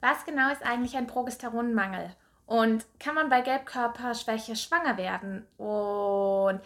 Was 0.00 0.24
genau 0.24 0.50
ist 0.52 0.64
eigentlich 0.64 0.96
ein 0.96 1.08
Progesteronmangel? 1.08 2.10
Und 2.46 2.86
kann 3.00 3.16
man 3.16 3.28
bei 3.28 3.40
Gelbkörperschwäche 3.40 4.54
schwanger 4.54 4.96
werden? 4.96 5.44
Und 5.56 6.60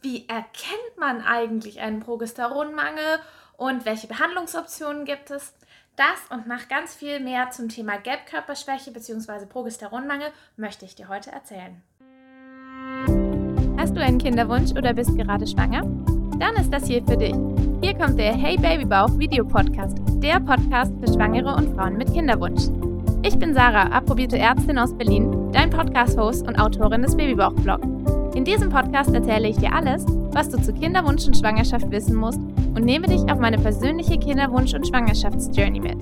wie 0.00 0.26
erkennt 0.26 0.96
man 0.98 1.20
eigentlich 1.20 1.80
einen 1.80 2.00
Progesteronmangel? 2.00 3.20
Und 3.58 3.84
welche 3.84 4.06
Behandlungsoptionen 4.06 5.04
gibt 5.04 5.30
es? 5.30 5.52
Das 5.96 6.18
und 6.30 6.46
nach 6.46 6.68
ganz 6.68 6.94
viel 6.94 7.20
mehr 7.20 7.50
zum 7.50 7.68
Thema 7.68 7.98
Gelbkörperschwäche 7.98 8.90
bzw. 8.90 9.46
Progesteronmangel 9.46 10.28
möchte 10.56 10.84
ich 10.86 10.94
dir 10.94 11.08
heute 11.08 11.30
erzählen. 11.30 11.82
Hast 13.76 13.96
du 13.96 14.00
einen 14.00 14.18
Kinderwunsch 14.18 14.72
oder 14.72 14.94
bist 14.94 15.14
gerade 15.16 15.46
schwanger? 15.46 15.82
Dann 16.38 16.56
ist 16.56 16.72
das 16.72 16.86
hier 16.86 17.04
für 17.04 17.16
dich. 17.16 17.34
Hier 17.82 17.96
kommt 17.98 18.18
der 18.18 18.32
Hey 18.32 18.56
Babybauch 18.56 19.18
Video 19.18 19.44
Podcast, 19.44 19.98
der 20.20 20.40
Podcast 20.40 20.92
für 21.00 21.12
Schwangere 21.12 21.54
und 21.54 21.74
Frauen 21.76 21.96
mit 21.96 22.12
Kinderwunsch. 22.12 22.62
Ich 23.22 23.38
bin 23.38 23.54
Sarah, 23.54 23.84
approbierte 23.92 24.36
Ärztin 24.36 24.76
aus 24.76 24.92
Berlin, 24.92 25.52
dein 25.52 25.70
Podcast-Host 25.70 26.46
und 26.46 26.58
Autorin 26.58 27.02
des 27.02 27.16
Babybauch-Blog. 27.16 27.80
In 28.34 28.44
diesem 28.44 28.68
Podcast 28.68 29.14
erzähle 29.14 29.48
ich 29.48 29.58
dir 29.58 29.72
alles, 29.72 30.04
was 30.32 30.50
du 30.50 30.60
zu 30.60 30.72
Kinderwunsch 30.72 31.24
und 31.26 31.36
Schwangerschaft 31.36 31.88
wissen 31.92 32.16
musst 32.16 32.40
und 32.74 32.84
nehme 32.84 33.06
dich 33.06 33.30
auf 33.30 33.38
meine 33.38 33.58
persönliche 33.58 34.18
Kinderwunsch- 34.18 34.74
und 34.74 34.88
Schwangerschaftsjourney 34.88 35.80
mit. 35.80 35.98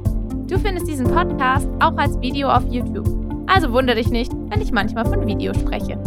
Du 0.50 0.58
findest 0.58 0.88
diesen 0.88 1.06
Podcast 1.08 1.68
auch 1.80 1.96
als 1.98 2.18
Video 2.22 2.48
auf 2.48 2.64
YouTube. 2.70 3.08
Also 3.46 3.70
wundere 3.70 3.96
dich 3.96 4.08
nicht, 4.08 4.32
wenn 4.48 4.62
ich 4.62 4.72
manchmal 4.72 5.04
von 5.04 5.26
Video 5.26 5.52
spreche. 5.52 5.98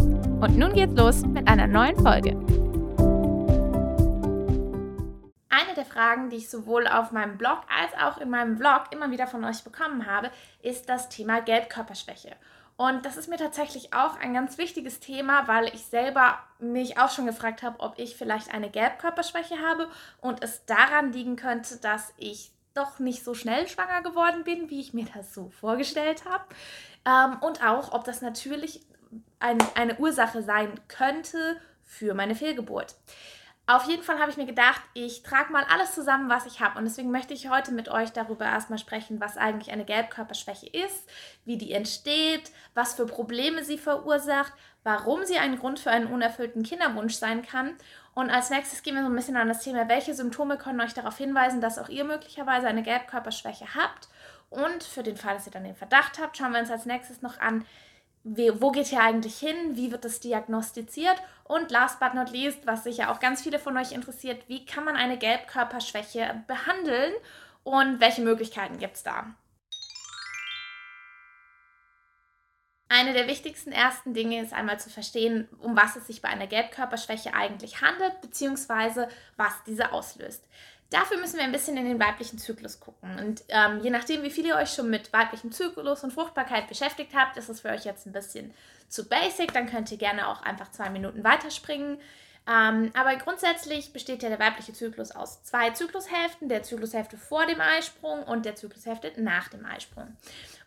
Und 0.42 0.58
nun 0.58 0.74
geht's 0.74 0.98
los 0.98 1.26
mit 1.28 1.48
einer 1.48 1.68
neuen 1.68 1.96
Folge. 1.98 2.36
Eine 5.60 5.74
der 5.74 5.86
Fragen, 5.86 6.30
die 6.30 6.38
ich 6.38 6.50
sowohl 6.50 6.88
auf 6.88 7.12
meinem 7.12 7.38
Blog 7.38 7.60
als 7.68 7.94
auch 8.02 8.20
in 8.20 8.30
meinem 8.30 8.58
Vlog 8.58 8.84
immer 8.92 9.12
wieder 9.12 9.28
von 9.28 9.44
euch 9.44 9.64
bekommen 9.64 10.06
habe, 10.06 10.32
ist 10.62 10.88
das 10.88 11.10
Thema 11.10 11.42
Gelbkörperschwäche. 11.42 12.36
Und 12.78 13.06
das 13.06 13.18
ist 13.18 13.28
mir 13.28 13.36
tatsächlich 13.36 13.94
auch 13.94 14.18
ein 14.18 14.34
ganz 14.34 14.58
wichtiges 14.58 15.02
Thema, 15.02 15.50
weil 15.50 15.68
ich 15.74 15.84
selber 15.84 16.40
mich 16.60 16.98
auch 16.98 17.10
schon 17.10 17.26
gefragt 17.26 17.62
habe, 17.62 17.82
ob 17.82 18.00
ich 18.00 18.16
vielleicht 18.16 18.54
eine 18.54 18.70
Gelbkörperschwäche 18.70 19.60
habe 19.60 19.90
und 20.22 20.42
es 20.42 20.66
daran 20.66 21.12
liegen 21.12 21.36
könnte, 21.36 21.76
dass 21.76 22.14
ich 22.16 22.52
doch 22.74 23.00
nicht 23.00 23.26
so 23.26 23.34
schnell 23.34 23.68
schwanger 23.68 24.02
geworden 24.02 24.46
bin, 24.46 24.70
wie 24.70 24.80
ich 24.80 24.94
mir 24.94 25.08
das 25.14 25.34
so 25.34 25.50
vorgestellt 25.50 26.24
habe. 26.24 26.46
Ähm, 27.06 27.38
und 27.42 27.62
auch, 27.66 27.92
ob 27.92 28.06
das 28.06 28.22
natürlich 28.22 28.86
ein, 29.40 29.58
eine 29.76 29.98
Ursache 29.98 30.42
sein 30.42 30.80
könnte 30.88 31.60
für 31.84 32.14
meine 32.14 32.36
Fehlgeburt. 32.36 32.96
Auf 33.70 33.86
jeden 33.86 34.02
Fall 34.02 34.18
habe 34.18 34.32
ich 34.32 34.38
mir 34.38 34.48
gedacht, 34.48 34.82
ich 34.96 35.22
trage 35.22 35.54
mal 35.54 35.64
alles 35.70 35.94
zusammen, 35.94 36.28
was 36.28 36.48
ich 36.48 36.60
habe. 36.60 36.80
Und 36.80 36.86
deswegen 36.86 37.12
möchte 37.12 37.36
ich 37.36 37.52
heute 37.52 37.72
mit 37.72 37.88
euch 37.88 38.12
darüber 38.12 38.44
erstmal 38.44 38.80
sprechen, 38.80 39.22
was 39.22 39.38
eigentlich 39.38 39.72
eine 39.72 39.86
Gelbkörperschwäche 39.86 40.66
ist, 40.66 41.08
wie 41.46 41.56
die 41.56 41.72
entsteht, 41.74 42.52
was 42.74 42.96
für 42.96 43.06
Probleme 43.06 43.64
sie 43.64 43.78
verursacht, 43.78 44.54
warum 44.84 45.24
sie 45.24 45.38
ein 45.38 45.60
Grund 45.60 45.80
für 45.80 45.92
einen 45.92 46.08
unerfüllten 46.08 46.64
Kinderwunsch 46.64 47.14
sein 47.14 47.44
kann. 47.44 47.76
Und 48.16 48.32
als 48.32 48.50
nächstes 48.50 48.82
gehen 48.82 48.96
wir 48.96 49.04
so 49.04 49.10
ein 49.10 49.16
bisschen 49.16 49.38
an 49.38 49.48
das 49.48 49.62
Thema, 49.62 49.88
welche 49.88 50.16
Symptome 50.16 50.58
können 50.58 50.82
euch 50.82 50.96
darauf 50.96 51.20
hinweisen, 51.20 51.62
dass 51.62 51.78
auch 51.78 51.90
ihr 51.90 52.06
möglicherweise 52.06 52.66
eine 52.66 52.82
Gelbkörperschwäche 52.82 53.76
habt. 53.76 54.08
Und 54.50 54.84
für 54.84 55.04
den 55.04 55.16
Fall, 55.16 55.36
dass 55.36 55.46
ihr 55.46 55.52
dann 55.52 55.64
den 55.64 55.76
Verdacht 55.76 56.18
habt, 56.20 56.38
schauen 56.38 56.54
wir 56.54 56.60
uns 56.60 56.72
als 56.72 56.88
nächstes 56.88 57.22
noch 57.22 57.40
an, 57.40 57.68
wo 58.24 58.72
geht 58.72 58.88
hier 58.88 59.02
eigentlich 59.02 59.38
hin, 59.40 59.76
wie 59.76 59.92
wird 59.92 60.06
das 60.06 60.20
diagnostiziert 60.20 61.16
und 61.46 61.72
last 61.72 62.00
but 62.00 62.14
not 62.14 62.32
least, 62.32 62.68
was 62.68 62.84
sicher 62.84 63.12
auch 63.12 63.20
ganz 63.20 63.42
viele 63.42 63.60
von 63.60 63.78
euch 63.78 63.92
interessiert, 63.92 64.44
wie 64.48 64.66
kann 64.66 64.84
man 64.84 64.96
eine 64.96 65.18
Gelbkörperschwäche 65.18 66.44
behandeln 66.48 67.14
und 67.64 68.00
welche 68.00 68.22
Möglichkeiten 68.22 68.78
gibt 68.78 68.98
es 68.98 69.04
da? 69.04 69.34
Eine 72.92 73.14
der 73.14 73.28
wichtigsten 73.28 73.72
ersten 73.72 74.16
Dinge 74.16 74.42
ist 74.42 74.52
einmal 74.52 74.80
zu 74.80 74.90
verstehen, 74.90 75.48
um 75.60 75.78
was 75.78 75.96
es 75.96 76.08
sich 76.08 76.24
bei 76.24 76.30
einer 76.30 76.48
Gelbkörperschwäche 76.48 77.36
eigentlich 77.36 77.82
handelt, 77.82 78.20
beziehungsweise 78.22 79.08
was 79.38 79.54
diese 79.68 79.92
auslöst. 79.92 80.44
Dafür 80.90 81.18
müssen 81.20 81.38
wir 81.38 81.44
ein 81.44 81.52
bisschen 81.52 81.78
in 81.78 81.86
den 81.86 82.00
weiblichen 82.00 82.40
Zyklus 82.40 82.80
gucken. 82.80 83.20
Und 83.20 83.44
ähm, 83.50 83.80
je 83.82 83.92
nachdem, 83.92 84.24
wie 84.24 84.32
viel 84.32 84.46
ihr 84.46 84.56
euch 84.56 84.74
schon 84.74 84.90
mit 84.90 85.14
weiblichem 85.14 85.52
Zyklus 85.52 86.04
und 86.04 86.12
Fruchtbarkeit 86.12 86.68
beschäftigt 86.68 87.12
habt, 87.16 87.38
ist 87.38 87.50
es 87.50 87.62
für 87.62 87.70
euch 87.70 87.86
jetzt 87.86 88.08
ein 88.08 88.12
bisschen 88.12 88.54
zu 88.88 89.08
basic. 89.08 89.54
Dann 89.54 89.70
könnt 89.70 89.92
ihr 89.92 90.00
gerne 90.00 90.28
auch 90.28 90.42
einfach 90.42 90.72
zwei 90.72 90.90
Minuten 90.90 91.24
weiterspringen. 91.24 92.00
Ähm, 92.48 92.92
aber 92.96 93.16
grundsätzlich 93.18 93.94
besteht 93.94 94.24
ja 94.24 94.30
der 94.30 94.40
weibliche 94.40 94.74
Zyklus 94.74 95.12
aus 95.12 95.44
zwei 95.44 95.70
Zyklushälften, 95.70 96.50
der 96.50 96.64
Zyklushälfte 96.64 97.18
vor 97.18 97.46
dem 97.46 97.62
Eisprung 97.62 98.24
und 98.24 98.46
der 98.46 98.56
Zyklushälfte 98.56 99.14
nach 99.18 99.50
dem 99.50 99.66
Eisprung. 99.66 100.18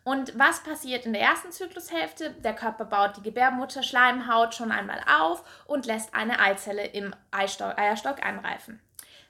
Und 0.04 0.38
was 0.38 0.62
passiert 0.62 1.06
in 1.06 1.12
der 1.12 1.22
ersten 1.22 1.50
Zyklushälfte? 1.50 2.30
Der 2.30 2.54
Körper 2.54 2.84
baut 2.84 3.16
die 3.16 3.22
Gebärmutterschleimhaut 3.22 4.54
schon 4.54 4.70
einmal 4.70 5.00
auf 5.20 5.42
und 5.66 5.86
lässt 5.86 6.14
eine 6.14 6.38
Eizelle 6.38 6.86
im 6.86 7.14
Eierstock 7.32 8.24
einreifen. 8.24 8.80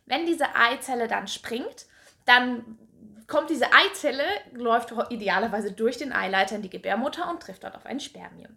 Wenn 0.07 0.27
diese 0.27 0.55
Eizelle 0.55 1.09
dann 1.09 1.29
springt, 1.29 1.87
dann 2.25 2.79
kommt 3.27 3.51
diese 3.51 3.73
Eizelle, 3.73 4.25
läuft 4.53 4.93
idealerweise 5.11 5.73
durch 5.73 5.97
den 5.97 6.13
Eileiter 6.13 6.57
in 6.57 6.63
die 6.63 6.71
Gebärmutter 6.71 7.31
und 7.31 7.41
trifft 7.41 7.65
dort 7.65 7.75
auf 7.75 7.87
ein 7.87 8.01
Spermium. 8.01 8.57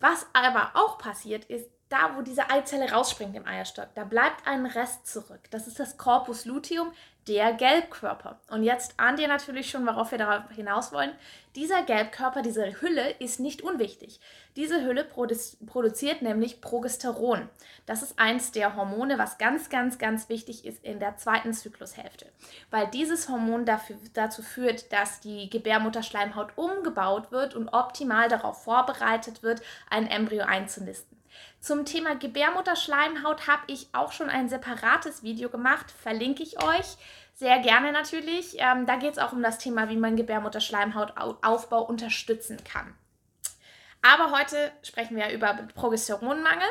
Was 0.00 0.26
aber 0.32 0.72
auch 0.74 0.98
passiert 0.98 1.44
ist, 1.44 1.68
da 1.88 2.16
wo 2.16 2.22
diese 2.22 2.50
Eizelle 2.50 2.90
rausspringt 2.90 3.34
im 3.34 3.46
Eierstock, 3.46 3.88
da 3.94 4.04
bleibt 4.04 4.46
ein 4.46 4.66
Rest 4.66 5.06
zurück. 5.06 5.40
Das 5.50 5.66
ist 5.66 5.80
das 5.80 5.96
Corpus 5.96 6.44
luteum, 6.44 6.92
der 7.28 7.52
Gelbkörper. 7.52 8.40
Und 8.50 8.62
jetzt 8.62 8.94
ahnt 8.96 9.20
ihr 9.20 9.28
natürlich 9.28 9.70
schon, 9.70 9.86
worauf 9.86 10.10
wir 10.10 10.18
darauf 10.18 10.50
hinaus 10.50 10.92
wollen. 10.92 11.12
Dieser 11.56 11.82
Gelbkörper, 11.82 12.40
diese 12.40 12.80
Hülle 12.80 13.10
ist 13.18 13.38
nicht 13.38 13.62
unwichtig. 13.62 14.20
Diese 14.56 14.82
Hülle 14.82 15.04
produziert 15.04 16.22
nämlich 16.22 16.60
Progesteron. 16.60 17.48
Das 17.84 18.02
ist 18.02 18.18
eins 18.18 18.52
der 18.52 18.76
Hormone, 18.76 19.18
was 19.18 19.36
ganz, 19.36 19.68
ganz, 19.68 19.98
ganz 19.98 20.28
wichtig 20.28 20.64
ist 20.64 20.82
in 20.84 21.00
der 21.00 21.16
zweiten 21.16 21.52
Zyklushälfte. 21.52 22.26
Weil 22.70 22.86
dieses 22.88 23.28
Hormon 23.28 23.66
dafür, 23.66 23.96
dazu 24.14 24.42
führt, 24.42 24.92
dass 24.92 25.20
die 25.20 25.50
Gebärmutterschleimhaut 25.50 26.56
umgebaut 26.56 27.30
wird 27.30 27.54
und 27.54 27.68
optimal 27.68 28.28
darauf 28.28 28.64
vorbereitet 28.64 29.42
wird, 29.42 29.60
ein 29.90 30.06
Embryo 30.06 30.44
einzunisten. 30.44 31.17
Zum 31.60 31.84
Thema 31.84 32.14
Gebärmutterschleimhaut 32.14 33.46
habe 33.46 33.62
ich 33.66 33.88
auch 33.92 34.12
schon 34.12 34.30
ein 34.30 34.48
separates 34.48 35.22
Video 35.22 35.48
gemacht, 35.48 35.90
verlinke 35.90 36.42
ich 36.42 36.62
euch 36.62 36.96
sehr 37.34 37.58
gerne 37.60 37.92
natürlich. 37.92 38.56
Ähm, 38.58 38.86
da 38.86 38.96
geht 38.96 39.12
es 39.12 39.18
auch 39.18 39.32
um 39.32 39.42
das 39.42 39.58
Thema, 39.58 39.88
wie 39.88 39.96
man 39.96 40.16
Gebärmutterschleimhautaufbau 40.16 41.82
unterstützen 41.82 42.58
kann. 42.64 42.94
Aber 44.02 44.32
heute 44.32 44.72
sprechen 44.82 45.16
wir 45.16 45.30
über 45.30 45.54
Progesteronmangel 45.74 46.68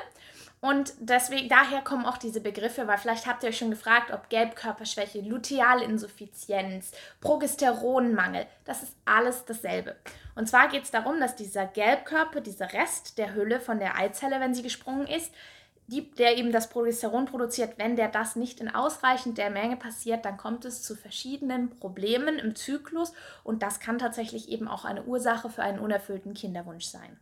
und 0.59 0.93
deswegen, 0.99 1.49
daher 1.49 1.81
kommen 1.81 2.05
auch 2.05 2.17
diese 2.17 2.41
Begriffe, 2.41 2.87
weil 2.87 2.97
vielleicht 2.97 3.27
habt 3.27 3.43
ihr 3.43 3.49
euch 3.49 3.57
schon 3.57 3.69
gefragt, 3.69 4.11
ob 4.11 4.29
Gelbkörperschwäche, 4.29 5.21
Lutealinsuffizienz, 5.21 6.91
Progesteronmangel, 7.21 8.47
das 8.65 8.83
ist 8.83 8.95
alles 9.05 9.45
dasselbe. 9.45 9.95
Und 10.37 10.47
zwar 10.47 10.69
geht 10.69 10.83
es 10.83 10.91
darum, 10.91 11.19
dass 11.19 11.35
dieser 11.35 11.65
Gelbkörper, 11.65 12.41
dieser 12.41 12.71
Rest 12.71 13.17
der 13.17 13.33
Hülle 13.33 13.59
von 13.59 13.79
der 13.79 13.97
Eizelle, 13.97 14.39
wenn 14.39 14.53
sie 14.53 14.61
gesprungen 14.61 15.07
ist, 15.07 15.33
die, 15.87 16.11
der 16.11 16.37
eben 16.37 16.51
das 16.51 16.69
Progesteron 16.69 17.25
produziert, 17.25 17.79
wenn 17.79 17.95
der 17.95 18.07
das 18.09 18.35
nicht 18.35 18.59
in 18.59 18.69
ausreichend 18.69 19.39
der 19.39 19.49
Menge 19.49 19.77
passiert, 19.77 20.25
dann 20.25 20.37
kommt 20.37 20.63
es 20.65 20.83
zu 20.83 20.95
verschiedenen 20.95 21.71
Problemen 21.71 22.37
im 22.37 22.55
Zyklus 22.55 23.13
und 23.43 23.63
das 23.63 23.79
kann 23.79 23.97
tatsächlich 23.97 24.49
eben 24.49 24.67
auch 24.67 24.85
eine 24.85 25.05
Ursache 25.05 25.49
für 25.49 25.63
einen 25.63 25.79
unerfüllten 25.79 26.35
Kinderwunsch 26.35 26.85
sein. 26.85 27.17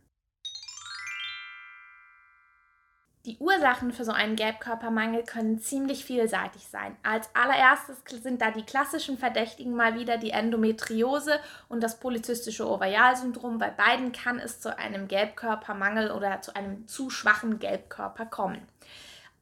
Die 3.26 3.38
Ursachen 3.38 3.90
für 3.90 4.04
so 4.04 4.12
einen 4.12 4.36
Gelbkörpermangel 4.36 5.24
können 5.24 5.58
ziemlich 5.58 6.04
vielseitig 6.04 6.68
sein. 6.68 6.96
Als 7.02 7.28
allererstes 7.34 8.04
sind 8.22 8.40
da 8.40 8.52
die 8.52 8.62
klassischen 8.62 9.18
Verdächtigen 9.18 9.74
mal 9.74 9.98
wieder 9.98 10.16
die 10.16 10.30
Endometriose 10.30 11.40
und 11.68 11.82
das 11.82 11.98
polyzystische 11.98 12.70
Ovarialsyndrom. 12.70 13.58
Bei 13.58 13.70
beiden 13.70 14.12
kann 14.12 14.38
es 14.38 14.60
zu 14.60 14.78
einem 14.78 15.08
Gelbkörpermangel 15.08 16.12
oder 16.12 16.40
zu 16.40 16.54
einem 16.54 16.86
zu 16.86 17.10
schwachen 17.10 17.58
Gelbkörper 17.58 18.26
kommen. 18.26 18.62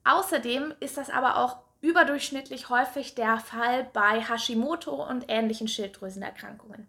Außerdem 0.05 0.73
ist 0.81 0.97
das 0.97 1.11
aber 1.11 1.37
auch 1.37 1.59
überdurchschnittlich 1.83 2.71
häufig 2.71 3.15
der 3.15 3.37
Fall 3.37 3.85
bei 3.93 4.23
Hashimoto 4.23 4.95
und 4.95 5.27
ähnlichen 5.29 5.69
Schilddrüsenerkrankungen. 5.69 6.89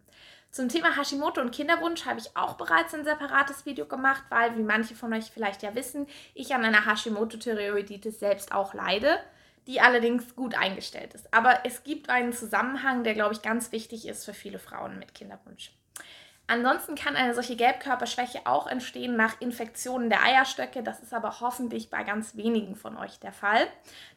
Zum 0.55 0.69
Thema 0.69 0.95
Hashimoto 0.95 1.41
und 1.41 1.51
Kinderwunsch 1.51 2.05
habe 2.05 2.17
ich 2.17 2.37
auch 2.37 2.53
bereits 2.53 2.93
ein 2.93 3.03
separates 3.03 3.65
Video 3.65 3.85
gemacht, 3.87 4.23
weil, 4.29 4.55
wie 4.55 4.63
manche 4.63 4.95
von 4.95 5.11
euch 5.11 5.25
vielleicht 5.25 5.63
ja 5.63 5.75
wissen, 5.75 6.07
ich 6.33 6.55
an 6.55 6.63
einer 6.63 6.85
Hashimoto-Thyreoiditis 6.85 8.21
selbst 8.21 8.53
auch 8.53 8.73
leide, 8.73 9.19
die 9.67 9.81
allerdings 9.81 10.33
gut 10.33 10.55
eingestellt 10.55 11.13
ist. 11.13 11.33
Aber 11.33 11.59
es 11.65 11.83
gibt 11.83 12.09
einen 12.09 12.31
Zusammenhang, 12.31 13.03
der, 13.03 13.15
glaube 13.15 13.33
ich, 13.33 13.41
ganz 13.41 13.73
wichtig 13.73 14.07
ist 14.07 14.23
für 14.23 14.33
viele 14.33 14.57
Frauen 14.57 14.97
mit 14.97 15.13
Kinderwunsch. 15.13 15.73
Ansonsten 16.47 16.95
kann 16.95 17.17
eine 17.17 17.33
solche 17.33 17.57
Gelbkörperschwäche 17.57 18.45
auch 18.45 18.67
entstehen 18.67 19.17
nach 19.17 19.41
Infektionen 19.41 20.09
der 20.09 20.23
Eierstöcke. 20.23 20.83
Das 20.83 21.01
ist 21.01 21.13
aber 21.13 21.41
hoffentlich 21.41 21.89
bei 21.89 22.03
ganz 22.03 22.37
wenigen 22.37 22.77
von 22.77 22.95
euch 22.95 23.19
der 23.19 23.33
Fall. 23.33 23.67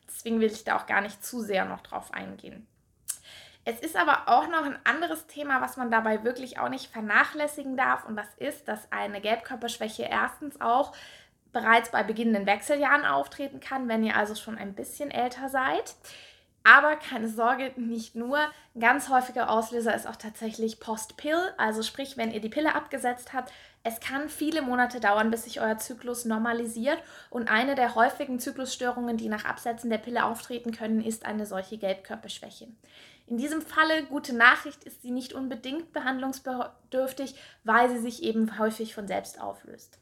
Deswegen 0.06 0.38
will 0.38 0.52
ich 0.52 0.62
da 0.62 0.76
auch 0.76 0.86
gar 0.86 1.00
nicht 1.00 1.24
zu 1.24 1.40
sehr 1.40 1.64
noch 1.64 1.80
drauf 1.80 2.14
eingehen. 2.14 2.68
Es 3.68 3.80
ist 3.80 3.96
aber 3.96 4.22
auch 4.28 4.48
noch 4.48 4.64
ein 4.64 4.78
anderes 4.84 5.26
Thema, 5.26 5.60
was 5.60 5.76
man 5.76 5.90
dabei 5.90 6.24
wirklich 6.24 6.58
auch 6.58 6.70
nicht 6.70 6.90
vernachlässigen 6.90 7.76
darf. 7.76 8.06
Und 8.06 8.16
das 8.16 8.28
ist, 8.38 8.66
dass 8.66 8.90
eine 8.90 9.20
Gelbkörperschwäche 9.20 10.04
erstens 10.04 10.58
auch 10.58 10.94
bereits 11.52 11.90
bei 11.90 12.02
beginnenden 12.02 12.46
Wechseljahren 12.46 13.04
auftreten 13.04 13.60
kann, 13.60 13.86
wenn 13.86 14.02
ihr 14.02 14.16
also 14.16 14.34
schon 14.34 14.56
ein 14.56 14.72
bisschen 14.72 15.10
älter 15.10 15.50
seid. 15.50 15.96
Aber 16.64 16.96
keine 16.96 17.28
Sorge, 17.28 17.72
nicht 17.76 18.14
nur. 18.14 18.38
Ein 18.74 18.80
ganz 18.80 19.10
häufiger 19.10 19.50
Auslöser 19.50 19.94
ist 19.94 20.06
auch 20.06 20.16
tatsächlich 20.16 20.80
Post-Pill, 20.80 21.52
also 21.58 21.82
sprich, 21.82 22.16
wenn 22.16 22.30
ihr 22.30 22.40
die 22.40 22.48
Pille 22.48 22.74
abgesetzt 22.74 23.34
habt. 23.34 23.52
Es 23.82 24.00
kann 24.00 24.30
viele 24.30 24.62
Monate 24.62 24.98
dauern, 24.98 25.30
bis 25.30 25.44
sich 25.44 25.60
euer 25.60 25.76
Zyklus 25.76 26.24
normalisiert. 26.24 27.02
Und 27.28 27.50
eine 27.50 27.74
der 27.74 27.94
häufigen 27.94 28.40
Zyklusstörungen, 28.40 29.18
die 29.18 29.28
nach 29.28 29.44
Absetzen 29.44 29.90
der 29.90 29.98
Pille 29.98 30.24
auftreten 30.24 30.72
können, 30.72 31.02
ist 31.02 31.26
eine 31.26 31.44
solche 31.44 31.76
Gelbkörperschwäche. 31.76 32.68
In 33.28 33.36
diesem 33.36 33.60
Falle, 33.60 34.04
gute 34.04 34.34
Nachricht, 34.34 34.84
ist 34.84 35.02
sie 35.02 35.10
nicht 35.10 35.34
unbedingt 35.34 35.92
behandlungsbedürftig, 35.92 37.34
weil 37.62 37.90
sie 37.90 37.98
sich 37.98 38.22
eben 38.22 38.58
häufig 38.58 38.94
von 38.94 39.06
selbst 39.06 39.38
auflöst. 39.40 39.98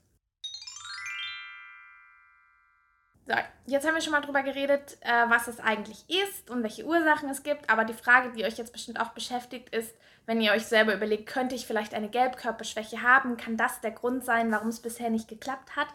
So, 3.27 3.35
jetzt 3.67 3.85
haben 3.85 3.97
wir 3.97 4.01
schon 4.01 4.13
mal 4.13 4.21
drüber 4.21 4.45
geredet, 4.45 4.99
äh, 5.01 5.29
was 5.29 5.49
es 5.49 5.59
eigentlich 5.59 6.05
ist 6.09 6.49
und 6.49 6.63
welche 6.63 6.87
Ursachen 6.87 7.29
es 7.29 7.43
gibt. 7.43 7.69
Aber 7.69 7.85
die 7.85 7.95
Frage, 7.95 8.31
die 8.31 8.45
euch 8.45 8.59
jetzt 8.59 8.73
bestimmt 8.73 9.01
auch 9.01 9.09
beschäftigt, 9.09 9.75
ist, 9.75 9.93
wenn 10.27 10.41
ihr 10.41 10.53
euch 10.53 10.67
selber 10.67 10.95
überlegt, 10.95 11.27
könnte 11.27 11.57
ich 11.57 11.67
vielleicht 11.67 11.95
eine 11.95 12.09
Gelbkörperschwäche 12.09 13.03
haben? 13.03 13.37
Kann 13.37 13.57
das 13.57 13.81
der 13.81 13.91
Grund 13.91 14.25
sein, 14.25 14.53
warum 14.53 14.69
es 14.69 14.79
bisher 14.79 15.11
nicht 15.11 15.27
geklappt 15.27 15.75
hat? 15.75 15.89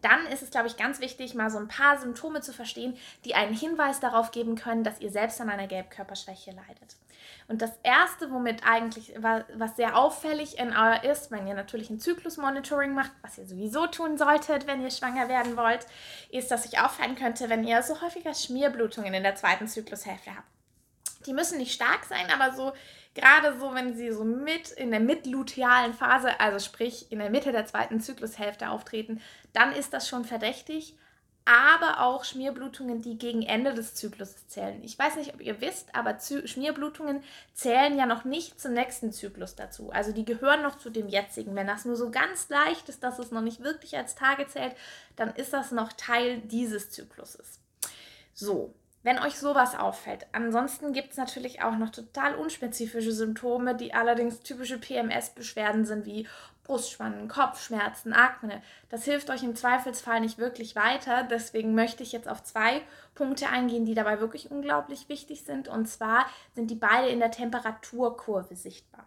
Dann 0.00 0.26
ist 0.26 0.42
es, 0.42 0.50
glaube 0.50 0.68
ich, 0.68 0.76
ganz 0.76 1.00
wichtig, 1.00 1.34
mal 1.34 1.50
so 1.50 1.58
ein 1.58 1.68
paar 1.68 1.98
Symptome 1.98 2.40
zu 2.40 2.52
verstehen, 2.52 2.96
die 3.24 3.34
einen 3.34 3.54
Hinweis 3.54 4.00
darauf 4.00 4.30
geben 4.30 4.54
können, 4.54 4.84
dass 4.84 5.00
ihr 5.00 5.10
selbst 5.10 5.40
an 5.40 5.50
einer 5.50 5.66
Gelbkörperschwäche 5.66 6.52
leidet. 6.52 6.96
Und 7.48 7.62
das 7.62 7.72
Erste, 7.82 8.30
womit 8.30 8.62
eigentlich, 8.66 9.14
was 9.16 9.76
sehr 9.76 9.96
auffällig 9.96 10.58
in 10.58 10.68
euer 10.76 11.02
ist, 11.02 11.30
wenn 11.30 11.46
ihr 11.46 11.54
natürlich 11.54 11.90
ein 11.90 11.98
Zyklusmonitoring 11.98 12.94
macht, 12.94 13.10
was 13.22 13.38
ihr 13.38 13.46
sowieso 13.46 13.86
tun 13.86 14.18
solltet, 14.18 14.66
wenn 14.66 14.82
ihr 14.82 14.90
schwanger 14.90 15.28
werden 15.28 15.56
wollt, 15.56 15.86
ist, 16.30 16.50
dass 16.50 16.64
sich 16.64 16.78
auffallen 16.78 17.16
könnte, 17.16 17.48
wenn 17.48 17.64
ihr 17.64 17.82
so 17.82 18.00
häufiger 18.02 18.34
Schmierblutungen 18.34 19.14
in 19.14 19.22
der 19.22 19.34
zweiten 19.34 19.66
Zyklushälfte 19.66 20.30
habt. 20.36 20.46
Die 21.26 21.32
müssen 21.32 21.58
nicht 21.58 21.72
stark 21.72 22.04
sein, 22.04 22.30
aber 22.30 22.54
so 22.54 22.72
gerade 23.20 23.58
so, 23.58 23.74
wenn 23.74 23.96
sie 23.96 24.10
so 24.12 24.24
mit 24.24 24.70
in 24.70 24.90
der 24.90 25.00
mitlutealen 25.00 25.94
Phase, 25.94 26.40
also 26.40 26.58
sprich 26.58 27.12
in 27.12 27.18
der 27.18 27.30
Mitte 27.30 27.52
der 27.52 27.66
zweiten 27.66 28.00
Zyklushälfte 28.00 28.70
auftreten, 28.70 29.20
dann 29.52 29.72
ist 29.72 29.92
das 29.92 30.08
schon 30.08 30.24
verdächtig 30.24 30.96
aber 31.48 32.02
auch 32.02 32.24
Schmierblutungen, 32.24 33.00
die 33.00 33.16
gegen 33.16 33.40
Ende 33.40 33.72
des 33.72 33.94
Zyklus 33.94 34.46
zählen. 34.48 34.84
Ich 34.84 34.98
weiß 34.98 35.16
nicht, 35.16 35.32
ob 35.32 35.40
ihr 35.40 35.62
wisst, 35.62 35.94
aber 35.94 36.18
Zy 36.18 36.46
Schmierblutungen 36.46 37.22
zählen 37.54 37.96
ja 37.96 38.04
noch 38.04 38.24
nicht 38.26 38.60
zum 38.60 38.74
nächsten 38.74 39.12
Zyklus 39.12 39.54
dazu. 39.54 39.90
Also 39.90 40.12
die 40.12 40.26
gehören 40.26 40.62
noch 40.62 40.76
zu 40.76 40.90
dem 40.90 41.08
jetzigen. 41.08 41.54
Wenn 41.54 41.66
das 41.66 41.86
nur 41.86 41.96
so 41.96 42.10
ganz 42.10 42.50
leicht 42.50 42.90
ist, 42.90 43.02
dass 43.02 43.18
es 43.18 43.30
noch 43.30 43.40
nicht 43.40 43.60
wirklich 43.60 43.96
als 43.96 44.14
Tage 44.14 44.46
zählt, 44.46 44.76
dann 45.16 45.34
ist 45.34 45.54
das 45.54 45.72
noch 45.72 45.94
Teil 45.94 46.40
dieses 46.40 46.90
Zykluses. 46.90 47.60
So, 48.34 48.74
wenn 49.02 49.18
euch 49.18 49.38
sowas 49.38 49.78
auffällt. 49.78 50.26
Ansonsten 50.32 50.92
gibt 50.92 51.12
es 51.12 51.16
natürlich 51.16 51.62
auch 51.62 51.76
noch 51.76 51.90
total 51.90 52.34
unspezifische 52.34 53.12
Symptome, 53.12 53.74
die 53.74 53.94
allerdings 53.94 54.40
typische 54.40 54.78
PMS-Beschwerden 54.78 55.84
sind, 55.84 56.04
wie 56.04 56.26
Brustspannen, 56.64 57.28
Kopfschmerzen, 57.28 58.12
Akne. 58.12 58.60
Das 58.90 59.04
hilft 59.04 59.30
euch 59.30 59.42
im 59.42 59.56
Zweifelsfall 59.56 60.20
nicht 60.20 60.38
wirklich 60.38 60.76
weiter. 60.76 61.22
Deswegen 61.22 61.74
möchte 61.74 62.02
ich 62.02 62.12
jetzt 62.12 62.28
auf 62.28 62.42
zwei 62.42 62.82
Punkte 63.14 63.48
eingehen, 63.48 63.86
die 63.86 63.94
dabei 63.94 64.20
wirklich 64.20 64.50
unglaublich 64.50 65.08
wichtig 65.08 65.44
sind. 65.44 65.68
Und 65.68 65.86
zwar 65.86 66.26
sind 66.54 66.70
die 66.70 66.74
beide 66.74 67.08
in 67.08 67.20
der 67.20 67.30
Temperaturkurve 67.30 68.54
sichtbar. 68.54 69.06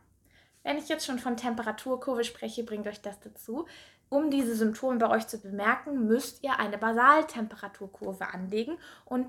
Wenn 0.63 0.78
ich 0.78 0.90
jetzt 0.90 1.06
schon 1.06 1.19
von 1.19 1.38
Temperaturkurve 1.38 2.24
spreche, 2.24 2.63
bringt 2.63 2.88
euch 2.88 3.02
das 3.02 3.19
dazu. 3.19 3.66
Um 4.13 4.30
diese 4.30 4.58
Symptome 4.58 4.98
bei 4.98 5.10
euch 5.10 5.25
zu 5.28 5.40
bemerken, 5.40 6.06
müsst 6.06 6.44
ihr 6.44 6.60
eine 6.60 6.78
Basaltemperaturkurve 6.78 8.28
anlegen 8.34 8.78
und 9.06 9.28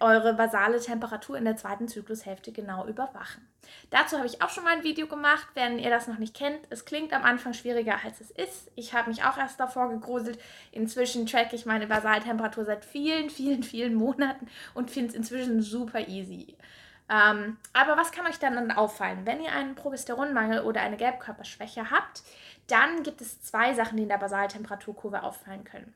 eure 0.00 0.34
basale 0.34 0.80
Temperatur 0.80 1.38
in 1.38 1.44
der 1.44 1.56
zweiten 1.56 1.86
Zyklushälfte 1.86 2.50
genau 2.50 2.84
überwachen. 2.88 3.46
Dazu 3.90 4.16
habe 4.16 4.26
ich 4.26 4.42
auch 4.42 4.50
schon 4.50 4.64
mal 4.64 4.76
ein 4.76 4.82
Video 4.82 5.06
gemacht, 5.06 5.46
wenn 5.54 5.78
ihr 5.78 5.88
das 5.88 6.08
noch 6.08 6.18
nicht 6.18 6.34
kennt. 6.34 6.58
Es 6.70 6.84
klingt 6.84 7.12
am 7.12 7.22
Anfang 7.22 7.52
schwieriger, 7.54 7.96
als 8.04 8.20
es 8.20 8.32
ist. 8.32 8.72
Ich 8.74 8.92
habe 8.92 9.08
mich 9.08 9.22
auch 9.22 9.38
erst 9.38 9.60
davor 9.60 9.88
gegruselt. 9.88 10.40
Inzwischen 10.72 11.26
tracke 11.26 11.54
ich 11.54 11.64
meine 11.64 11.86
Basaltemperatur 11.86 12.64
seit 12.64 12.84
vielen, 12.84 13.30
vielen, 13.30 13.62
vielen 13.62 13.94
Monaten 13.94 14.48
und 14.74 14.90
finde 14.90 15.10
es 15.10 15.14
inzwischen 15.14 15.62
super 15.62 16.08
easy. 16.08 16.56
Ähm, 17.08 17.58
aber 17.72 17.96
was 17.96 18.12
kann 18.12 18.26
euch 18.26 18.38
dann 18.38 18.70
auffallen? 18.72 19.26
Wenn 19.26 19.42
ihr 19.42 19.52
einen 19.52 19.74
Progesteronmangel 19.74 20.60
oder 20.60 20.80
eine 20.80 20.96
Gelbkörperschwäche 20.96 21.90
habt, 21.90 22.22
dann 22.66 23.02
gibt 23.02 23.20
es 23.20 23.42
zwei 23.42 23.74
Sachen, 23.74 23.96
die 23.96 24.04
in 24.04 24.08
der 24.08 24.18
Basaltemperaturkurve 24.18 25.22
auffallen 25.22 25.64
können. 25.64 25.92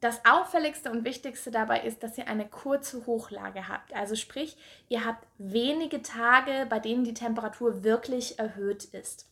Das 0.00 0.24
auffälligste 0.24 0.90
und 0.90 1.04
wichtigste 1.04 1.50
dabei 1.50 1.80
ist, 1.80 2.02
dass 2.02 2.16
ihr 2.16 2.26
eine 2.26 2.48
kurze 2.48 3.04
Hochlage 3.04 3.68
habt. 3.68 3.94
Also 3.94 4.16
sprich, 4.16 4.56
ihr 4.88 5.04
habt 5.04 5.26
wenige 5.36 6.00
Tage, 6.02 6.66
bei 6.70 6.78
denen 6.78 7.04
die 7.04 7.12
Temperatur 7.12 7.84
wirklich 7.84 8.38
erhöht 8.38 8.84
ist. 8.84 9.26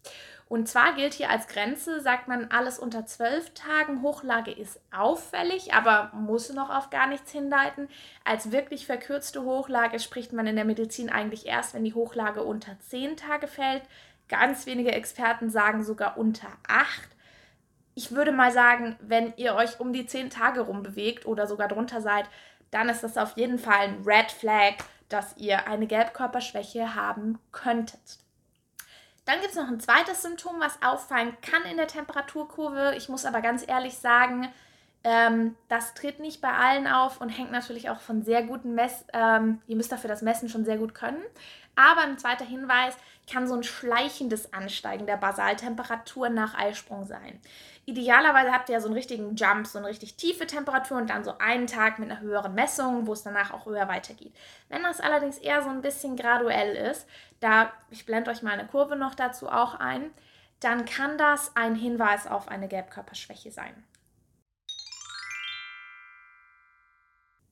Und 0.49 0.69
zwar 0.69 0.95
gilt 0.95 1.15
hier 1.15 1.31
als 1.31 1.47
Grenze, 1.47 2.01
sagt 2.01 2.29
man, 2.29 2.51
alles 2.51 2.79
unter 2.79 3.07
zwölf 3.07 3.53
Tagen 3.53 4.03
Hochlage 4.03 4.51
ist 4.51 4.81
auffällig, 4.91 5.75
aber 5.75 6.11
muss 6.15 6.53
noch 6.53 6.71
auf 6.71 6.91
gar 6.91 7.07
nichts 7.07 7.33
hindeuten. 7.33 7.89
Als 8.25 8.51
wirklich 8.51 8.87
verkürzte 8.87 9.43
Hochlage 9.45 9.99
spricht 10.01 10.33
man 10.33 10.47
in 10.47 10.57
der 10.57 10.65
Medizin 10.65 11.11
eigentlich 11.11 11.47
erst, 11.47 11.75
wenn 11.75 11.85
die 11.85 11.95
Hochlage 11.95 12.43
unter 12.43 12.79
zehn 12.81 13.17
Tage 13.17 13.47
fällt. 13.47 13.83
Ganz 14.29 14.67
wenige 14.67 14.93
Experten 14.93 15.51
sagen 15.51 15.85
sogar 15.85 16.19
unter 16.19 16.49
acht. 16.67 17.09
Ich 17.99 18.13
würde 18.13 18.31
mal 18.31 18.53
sagen, 18.53 18.97
wenn 19.01 19.35
ihr 19.39 19.57
euch 19.57 19.81
um 19.81 19.93
die 19.93 20.07
zehn 20.07 20.31
Tage 20.31 20.61
rum 20.61 20.85
bewegt 20.85 21.27
oder 21.27 21.49
sogar 21.49 21.67
drunter 21.67 22.01
seid, 22.01 22.27
dann 22.71 22.89
ist 22.89 23.03
das 23.03 23.19
auf 23.19 23.37
jeden 23.37 23.59
Fall 23.59 23.89
ein 23.89 24.03
Red 24.07 24.31
Flag, 24.31 24.75
dass 25.09 25.37
ihr 25.37 25.67
eine 25.67 25.89
Gelbkörperschwäche 25.89 26.95
haben 26.95 27.41
könntet. 27.51 28.21
Dann 29.25 29.41
gibt 29.41 29.51
es 29.51 29.57
noch 29.57 29.67
ein 29.67 29.81
zweites 29.81 30.23
Symptom, 30.23 30.61
was 30.61 30.81
auffallen 30.81 31.37
kann 31.43 31.69
in 31.69 31.77
der 31.77 31.89
Temperaturkurve. 31.89 32.95
Ich 32.97 33.09
muss 33.09 33.25
aber 33.25 33.41
ganz 33.41 33.67
ehrlich 33.67 33.99
sagen, 33.99 34.47
ähm, 35.09 35.57
das 35.69 35.95
tritt 35.95 36.21
nicht 36.21 36.43
bei 36.43 36.53
allen 36.53 36.87
auf 36.87 37.23
und 37.23 37.31
hängt 37.31 37.51
natürlich 37.51 37.89
auch 37.89 38.01
von 38.01 38.23
sehr 38.23 38.43
guten 38.43 38.75
Mess. 38.75 39.07
Ähm, 39.15 39.63
ihr 39.67 39.77
müsst 39.77 39.91
dafür 39.91 40.09
das 40.09 40.21
Messen 40.21 40.51
schon 40.51 40.67
sehr 40.67 40.77
gut 40.77 40.95
können. 40.95 41.23
Aber 41.77 42.03
ein 42.03 42.19
zweiter 42.19 42.45
Hinweis 42.45 42.95
kann 43.31 43.49
so 43.49 43.55
ein 43.55 43.63
schleichendes 43.63 44.53
Ansteigen 44.53 45.07
der 45.07 45.17
Basaltemperatur 45.17 46.29
nach 46.29 46.59
Eisprung 46.59 47.07
sein. 47.07 47.41
Idealerweise 47.87 48.53
habt 48.53 48.69
ihr 48.69 48.75
ja 48.75 48.81
so 48.83 48.89
einen 48.89 48.97
richtigen 48.97 49.35
Jump, 49.35 49.67
so 49.67 49.79
eine 49.79 49.87
richtig 49.87 50.17
tiefe 50.17 50.47
Temperatur 50.47 50.99
und 50.99 51.09
dann 51.09 51.25
so 51.25 51.39
einen 51.39 51.67
Tag 51.67 51.99
mit 51.99 52.11
einer 52.11 52.21
höheren 52.21 52.55
Messung, 52.55 53.07
wo 53.07 53.15
es 53.15 53.23
danach 53.23 53.51
auch 53.51 53.65
höher 53.65 53.89
weitergeht. 53.89 54.35
Wenn 54.69 54.83
das 54.83 55.01
allerdings 55.01 55.39
eher 55.39 55.63
so 55.63 55.71
ein 55.71 55.81
bisschen 55.81 56.17
graduell 56.17 56.77
ist, 56.77 57.07
da 57.41 57.73
ich 57.89 58.05
blende 58.05 58.31
euch 58.31 58.43
mal 58.43 58.53
eine 58.53 58.67
Kurve 58.67 58.97
noch 58.97 59.15
dazu 59.15 59.49
auch 59.49 59.81
ein, 59.81 60.11
dann 60.61 60.85
kann 60.85 61.17
das 61.17 61.57
ein 61.57 61.77
Hinweis 61.77 62.27
auf 62.27 62.49
eine 62.49 62.69
Gelbkörperschwäche 62.69 63.53
sein. 63.53 63.85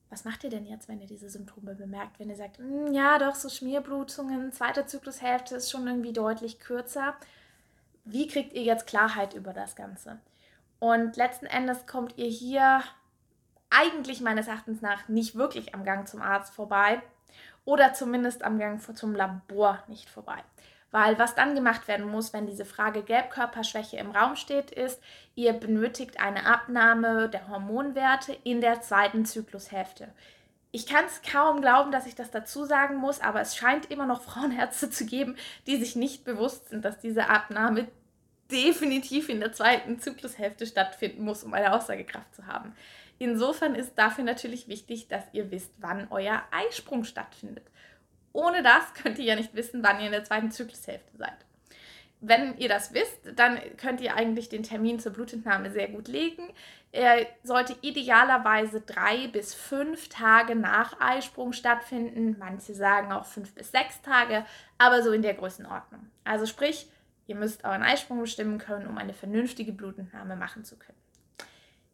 Was 0.09 0.23
macht 0.23 0.43
ihr 0.43 0.49
denn 0.49 0.65
jetzt, 0.65 0.87
wenn 0.87 1.01
ihr 1.01 1.07
diese 1.07 1.29
Symptome 1.29 1.75
bemerkt? 1.75 2.19
Wenn 2.19 2.29
ihr 2.29 2.35
sagt, 2.35 2.59
hm, 2.59 2.93
ja, 2.93 3.17
doch, 3.17 3.35
so 3.35 3.49
Schmierblutungen, 3.49 4.53
zweite 4.53 4.85
Zyklushälfte 4.85 5.55
ist 5.55 5.69
schon 5.69 5.85
irgendwie 5.85 6.13
deutlich 6.13 6.59
kürzer. 6.59 7.15
Wie 8.05 8.27
kriegt 8.27 8.53
ihr 8.53 8.63
jetzt 8.63 8.87
Klarheit 8.87 9.33
über 9.33 9.51
das 9.51 9.75
Ganze? 9.75 10.19
Und 10.79 11.17
letzten 11.17 11.45
Endes 11.45 11.85
kommt 11.87 12.17
ihr 12.17 12.29
hier 12.29 12.81
eigentlich 13.69 14.21
meines 14.21 14.47
Erachtens 14.47 14.81
nach 14.81 15.09
nicht 15.09 15.35
wirklich 15.35 15.75
am 15.75 15.83
Gang 15.83 16.07
zum 16.07 16.21
Arzt 16.21 16.53
vorbei 16.53 17.01
oder 17.65 17.93
zumindest 17.93 18.43
am 18.43 18.59
Gang 18.59 18.81
zum 18.95 19.13
Labor 19.13 19.83
nicht 19.87 20.09
vorbei. 20.09 20.41
Weil 20.91 21.19
was 21.19 21.35
dann 21.35 21.53
gemacht 21.53 21.87
werden 21.87 22.07
muss, 22.07 22.31
wenn 22.31 22.47
diese 22.47 22.65
Frage 22.65 23.03
Gelbkörperschwäche 23.03 23.97
im 23.97 24.11
Raum 24.11 24.35
steht, 24.35 24.71
ist, 24.71 25.01
ihr 25.35 25.53
benötigt 25.53 26.19
eine 26.19 26.45
Abnahme 26.45 27.29
der 27.29 27.49
Hormonwerte 27.49 28.37
in 28.43 28.61
der 28.61 28.81
zweiten 28.81 29.25
Zyklushälfte. 29.25 30.07
Ich 30.71 30.85
kann 30.85 31.05
es 31.05 31.21
kaum 31.21 31.61
glauben, 31.61 31.91
dass 31.91 32.05
ich 32.05 32.15
das 32.15 32.31
dazu 32.31 32.65
sagen 32.65 32.97
muss, 32.97 33.19
aber 33.19 33.41
es 33.41 33.55
scheint 33.55 33.89
immer 33.91 34.05
noch 34.05 34.21
Frauenärzte 34.23 34.89
zu 34.89 35.05
geben, 35.05 35.35
die 35.65 35.77
sich 35.77 35.95
nicht 35.95 36.23
bewusst 36.23 36.69
sind, 36.69 36.85
dass 36.85 36.99
diese 36.99 37.29
Abnahme 37.29 37.87
definitiv 38.51 39.27
in 39.27 39.41
der 39.41 39.51
zweiten 39.51 39.99
Zyklushälfte 39.99 40.65
stattfinden 40.65 41.23
muss, 41.23 41.43
um 41.43 41.53
eine 41.53 41.73
Aussagekraft 41.73 42.33
zu 42.33 42.47
haben. 42.47 42.73
Insofern 43.19 43.75
ist 43.75 43.97
dafür 43.97 44.23
natürlich 44.23 44.67
wichtig, 44.67 45.07
dass 45.07 45.23
ihr 45.33 45.51
wisst, 45.51 45.71
wann 45.79 46.07
euer 46.11 46.43
Eisprung 46.51 47.03
stattfindet. 47.03 47.65
Ohne 48.33 48.63
das 48.63 48.93
könnt 48.93 49.19
ihr 49.19 49.25
ja 49.25 49.35
nicht 49.35 49.55
wissen, 49.55 49.83
wann 49.83 49.99
ihr 49.99 50.07
in 50.07 50.11
der 50.11 50.23
zweiten 50.23 50.51
Zyklushälfte 50.51 51.17
seid. 51.17 51.37
wenn 52.19 52.57
ihr 52.57 52.67
das 52.67 52.93
wisst, 52.93 53.19
dann 53.35 53.59
könnt 53.77 54.01
ihr 54.01 54.15
eigentlich 54.15 54.49
den 54.49 54.63
Termin 54.63 54.99
zur 54.99 55.13
Blutentnahme 55.13 55.69
sehr 55.69 55.87
gut 55.87 56.07
legen. 56.07 56.49
Er 56.91 57.27
sollte 57.43 57.75
idealerweise 57.81 58.81
drei 58.81 59.27
bis 59.27 59.53
fünf 59.53 60.09
Tage 60.09 60.55
nach 60.55 60.99
Eisprung 60.99 61.53
stattfinden. 61.53 62.35
Manche 62.39 62.73
sagen 62.73 63.11
auch 63.11 63.25
fünf 63.25 63.53
bis 63.53 63.71
sechs 63.71 64.01
Tage, 64.01 64.45
aber 64.79 65.03
so 65.03 65.11
in 65.11 65.21
der 65.21 65.35
Größenordnung. 65.35 66.07
Also 66.23 66.47
sprich, 66.47 66.89
ihr 67.27 67.35
müsst 67.35 67.65
euren 67.65 67.83
Eisprung 67.83 68.19
bestimmen 68.19 68.57
können, 68.57 68.87
um 68.87 68.97
eine 68.97 69.13
vernünftige 69.13 69.73
Blutentnahme 69.73 70.35
machen 70.35 70.63
zu 70.63 70.77
können. 70.77 70.97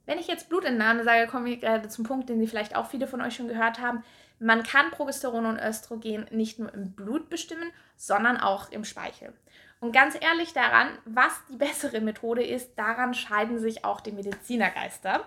Wenn 0.05 0.19
ich 0.19 0.27
jetzt 0.27 0.47
Blutentnahme 0.49 1.03
sage, 1.03 1.27
komme 1.27 1.49
ich 1.49 1.61
gerade 1.61 1.89
zum 1.89 2.05
Punkt, 2.05 2.29
den 2.29 2.39
Sie 2.39 2.47
vielleicht 2.47 2.75
auch 2.75 2.87
viele 2.87 3.07
von 3.07 3.21
euch 3.21 3.35
schon 3.35 3.47
gehört 3.47 3.79
haben. 3.79 4.03
Man 4.39 4.63
kann 4.63 4.91
Progesteron 4.91 5.45
und 5.45 5.59
Östrogen 5.59 6.25
nicht 6.31 6.59
nur 6.59 6.73
im 6.73 6.91
Blut 6.91 7.29
bestimmen, 7.29 7.71
sondern 7.95 8.37
auch 8.37 8.71
im 8.71 8.83
Speichel. 8.83 9.33
Und 9.79 9.91
ganz 9.91 10.15
ehrlich 10.19 10.53
daran, 10.53 10.97
was 11.05 11.33
die 11.49 11.57
bessere 11.57 11.99
Methode 11.99 12.43
ist, 12.43 12.77
daran 12.77 13.13
scheiden 13.13 13.59
sich 13.59 13.83
auch 13.83 13.99
die 13.99 14.13
Medizinergeister. 14.13 15.25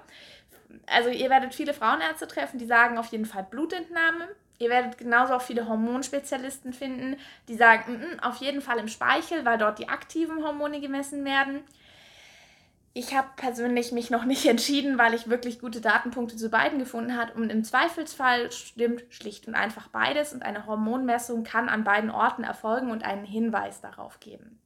Also 0.86 1.10
ihr 1.10 1.28
werdet 1.30 1.54
viele 1.54 1.74
Frauenärzte 1.74 2.26
treffen, 2.26 2.58
die 2.58 2.66
sagen 2.66 2.98
auf 2.98 3.08
jeden 3.08 3.26
Fall 3.26 3.44
Blutentnahme. 3.44 4.28
Ihr 4.58 4.70
werdet 4.70 4.96
genauso 4.96 5.34
auch 5.34 5.42
viele 5.42 5.68
Hormonspezialisten 5.68 6.72
finden, 6.72 7.18
die 7.48 7.56
sagen, 7.56 7.98
mm 7.98 8.20
auf 8.20 8.36
jeden 8.36 8.62
Fall 8.62 8.78
im 8.78 8.88
Speichel, 8.88 9.44
weil 9.44 9.58
dort 9.58 9.78
die 9.78 9.88
aktiven 9.88 10.42
Hormone 10.42 10.80
gemessen 10.80 11.24
werden. 11.24 11.62
Ich 12.98 13.14
habe 13.14 13.28
persönlich 13.36 13.92
mich 13.92 14.08
noch 14.08 14.24
nicht 14.24 14.46
entschieden, 14.48 14.96
weil 14.96 15.12
ich 15.12 15.28
wirklich 15.28 15.60
gute 15.60 15.82
Datenpunkte 15.82 16.36
zu 16.36 16.48
beiden 16.48 16.78
gefunden 16.78 17.14
habe. 17.14 17.34
Und 17.34 17.50
im 17.50 17.62
Zweifelsfall 17.62 18.50
stimmt 18.50 19.04
schlicht 19.10 19.46
und 19.46 19.54
einfach 19.54 19.88
beides. 19.88 20.32
Und 20.32 20.42
eine 20.42 20.64
Hormonmessung 20.64 21.44
kann 21.44 21.68
an 21.68 21.84
beiden 21.84 22.10
Orten 22.10 22.42
erfolgen 22.42 22.90
und 22.90 23.04
einen 23.04 23.26
Hinweis 23.26 23.82
darauf 23.82 24.18
geben. 24.18 24.62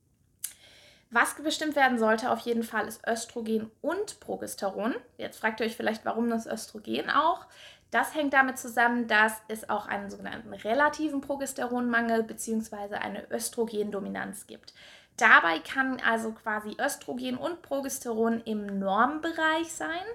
Was 1.11 1.35
bestimmt 1.43 1.75
werden 1.75 1.99
sollte 1.99 2.31
auf 2.31 2.39
jeden 2.39 2.63
Fall 2.63 2.87
ist 2.87 3.05
Östrogen 3.05 3.69
und 3.81 4.21
Progesteron. 4.21 4.95
Jetzt 5.19 5.41
fragt 5.41 5.59
ihr 5.59 5.67
euch 5.67 5.75
vielleicht, 5.75 6.05
warum 6.05 6.31
das 6.31 6.47
Östrogen 6.47 7.11
auch. 7.11 7.47
Das 7.91 8.15
hängt 8.15 8.33
damit 8.33 8.59
zusammen, 8.59 9.09
dass 9.09 9.33
es 9.49 9.69
auch 9.69 9.89
einen 9.89 10.09
sogenannten 10.09 10.55
relativen 10.55 11.21
Progesteronmangel 11.21 12.23
bzw. 12.23 12.95
eine 12.95 13.29
Östrogendominanz 13.33 14.47
gibt. 14.47 14.73
Dabei 15.21 15.59
kann 15.59 16.01
also 16.01 16.33
quasi 16.33 16.77
Östrogen 16.81 17.37
und 17.37 17.61
Progesteron 17.61 18.41
im 18.47 18.79
Normbereich 18.79 19.71
sein. 19.71 20.07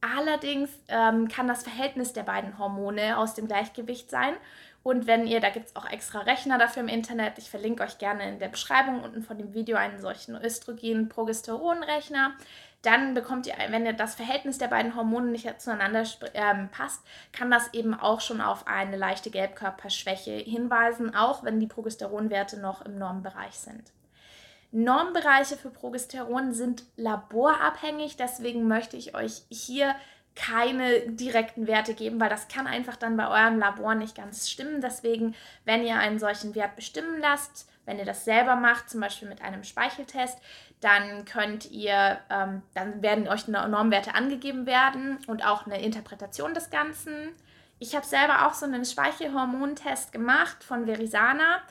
Allerdings 0.00 0.70
ähm, 0.88 1.28
kann 1.28 1.48
das 1.48 1.64
Verhältnis 1.64 2.14
der 2.14 2.22
beiden 2.22 2.58
Hormone 2.58 3.18
aus 3.18 3.34
dem 3.34 3.46
Gleichgewicht 3.46 4.08
sein. 4.08 4.34
Und 4.82 5.06
wenn 5.06 5.26
ihr, 5.26 5.40
da 5.40 5.50
gibt 5.50 5.66
es 5.66 5.76
auch 5.76 5.84
extra 5.84 6.20
Rechner 6.20 6.56
dafür 6.56 6.82
im 6.82 6.88
Internet, 6.88 7.36
ich 7.36 7.50
verlinke 7.50 7.82
euch 7.82 7.98
gerne 7.98 8.26
in 8.26 8.38
der 8.38 8.48
Beschreibung 8.48 9.02
unten 9.02 9.22
von 9.22 9.36
dem 9.36 9.52
Video 9.52 9.76
einen 9.76 10.00
solchen 10.00 10.34
Östrogen-Progesteron-Rechner, 10.34 12.32
dann 12.80 13.12
bekommt 13.12 13.48
ihr, 13.48 13.54
wenn 13.68 13.84
ihr 13.84 13.92
das 13.92 14.14
Verhältnis 14.14 14.56
der 14.56 14.68
beiden 14.68 14.94
Hormone 14.94 15.26
nicht 15.26 15.60
zueinander 15.60 16.04
ähm, 16.32 16.70
passt, 16.70 17.04
kann 17.32 17.50
das 17.50 17.74
eben 17.74 17.92
auch 17.92 18.22
schon 18.22 18.40
auf 18.40 18.66
eine 18.66 18.96
leichte 18.96 19.30
Gelbkörperschwäche 19.30 20.30
hinweisen, 20.30 21.14
auch 21.14 21.44
wenn 21.44 21.60
die 21.60 21.66
Progesteronwerte 21.66 22.58
noch 22.58 22.80
im 22.80 22.96
Normbereich 22.98 23.58
sind. 23.58 23.92
Normbereiche 24.70 25.56
für 25.56 25.70
Progesteron 25.70 26.52
sind 26.52 26.84
laborabhängig, 26.96 28.16
deswegen 28.16 28.68
möchte 28.68 28.96
ich 28.96 29.14
euch 29.14 29.42
hier 29.50 29.94
keine 30.34 31.00
direkten 31.10 31.66
Werte 31.66 31.94
geben, 31.94 32.20
weil 32.20 32.28
das 32.28 32.46
kann 32.46 32.68
einfach 32.68 32.94
dann 32.96 33.16
bei 33.16 33.28
eurem 33.28 33.58
Labor 33.58 33.96
nicht 33.96 34.14
ganz 34.14 34.48
stimmen. 34.48 34.80
Deswegen, 34.80 35.34
wenn 35.64 35.84
ihr 35.84 35.96
einen 35.96 36.20
solchen 36.20 36.54
Wert 36.54 36.76
bestimmen 36.76 37.18
lasst, 37.20 37.68
wenn 37.86 37.98
ihr 37.98 38.04
das 38.04 38.24
selber 38.24 38.54
macht, 38.54 38.88
zum 38.88 39.00
Beispiel 39.00 39.28
mit 39.28 39.42
einem 39.42 39.64
Speicheltest, 39.64 40.38
dann 40.80 41.24
könnt 41.24 41.70
ihr, 41.70 42.20
ähm, 42.30 42.62
dann 42.74 43.02
werden 43.02 43.26
euch 43.26 43.48
Normwerte 43.48 44.14
angegeben 44.14 44.66
werden 44.66 45.18
und 45.26 45.44
auch 45.44 45.66
eine 45.66 45.82
Interpretation 45.82 46.54
des 46.54 46.70
Ganzen. 46.70 47.34
Ich 47.80 47.96
habe 47.96 48.06
selber 48.06 48.46
auch 48.46 48.54
so 48.54 48.66
einen 48.66 48.84
Speichelhormontest 48.84 50.12
gemacht 50.12 50.62
von 50.62 50.86
Verisana 50.86 51.62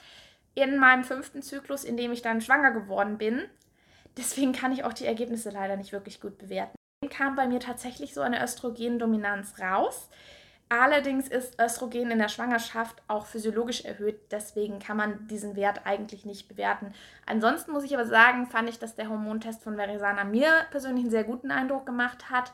in 0.58 0.80
meinem 0.80 1.04
fünften 1.04 1.44
Zyklus, 1.44 1.84
in 1.84 1.98
dem 1.98 2.12
ich 2.12 2.24
dann 2.24 2.42
schwanger 2.42 2.72
geworden 2.72 3.20
bin. 3.20 3.44
Deswegen 4.18 4.54
kann 4.54 4.72
ich 4.72 4.84
auch 4.84 4.94
die 4.94 5.06
Ergebnisse 5.06 5.52
leider 5.52 5.78
nicht 5.78 5.92
wirklich 5.92 6.20
gut 6.20 6.40
bewerten. 6.40 6.76
Kam 7.12 7.36
bei 7.36 7.48
mir 7.48 7.60
tatsächlich 7.60 8.16
so 8.16 8.22
eine 8.22 8.44
Östrogendominanz 8.44 9.60
raus. 9.60 10.10
Allerdings 10.70 11.28
ist 11.28 11.62
Östrogen 11.62 12.10
in 12.10 12.18
der 12.18 12.28
Schwangerschaft 12.28 13.02
auch 13.08 13.28
physiologisch 13.28 13.86
erhöht, 13.86 14.20
deswegen 14.32 14.80
kann 14.80 14.98
man 14.98 15.28
diesen 15.28 15.56
Wert 15.56 15.82
eigentlich 15.86 16.26
nicht 16.26 16.50
bewerten. 16.50 16.94
Ansonsten 17.26 17.72
muss 17.72 17.86
ich 17.86 17.94
aber 17.94 18.06
sagen, 18.06 18.48
fand 18.48 18.68
ich, 18.68 18.78
dass 18.80 18.96
der 18.96 19.08
Hormontest 19.08 19.64
von 19.64 19.78
Verisana 19.78 20.26
mir 20.26 20.66
persönlich 20.72 21.04
einen 21.04 21.12
sehr 21.12 21.24
guten 21.24 21.52
Eindruck 21.52 21.86
gemacht 21.86 22.32
hat. 22.32 22.52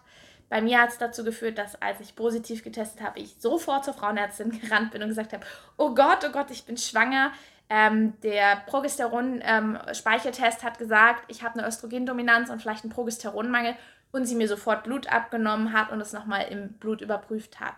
Bei 0.48 0.62
mir 0.62 0.82
hat 0.82 0.90
es 0.90 1.00
dazu 1.00 1.24
geführt, 1.24 1.58
dass 1.58 1.82
als 1.82 2.02
ich 2.02 2.16
positiv 2.16 2.64
getestet 2.64 3.02
habe, 3.02 3.20
ich 3.20 3.38
sofort 3.40 3.86
zur 3.86 3.96
Frauenärztin 3.96 4.52
gerannt 4.62 4.92
bin 4.92 5.02
und 5.02 5.10
gesagt 5.10 5.34
habe, 5.34 5.46
oh 5.78 5.96
Gott, 5.96 6.24
oh 6.28 6.32
Gott, 6.32 6.52
ich 6.52 6.66
bin 6.66 6.78
schwanger. 6.78 7.32
Ähm, 7.76 8.14
der 8.22 8.58
Progesteron-Speicheltest 8.68 10.60
ähm, 10.62 10.64
hat 10.64 10.78
gesagt, 10.78 11.24
ich 11.28 11.42
habe 11.42 11.58
eine 11.58 11.68
Östrogendominanz 11.68 12.52
und 12.52 12.62
vielleicht 12.62 12.84
einen 12.84 12.94
Progesteronmangel 12.94 13.74
und 14.12 14.28
sie 14.28 14.36
mir 14.36 14.48
sofort 14.48 14.84
Blut 14.84 15.12
abgenommen 15.12 15.74
hat 15.74 15.92
und 15.92 16.00
es 16.00 16.14
nochmal 16.14 16.46
im 16.52 16.74
Blut 16.74 17.02
überprüft 17.02 17.60
hat. 17.60 17.74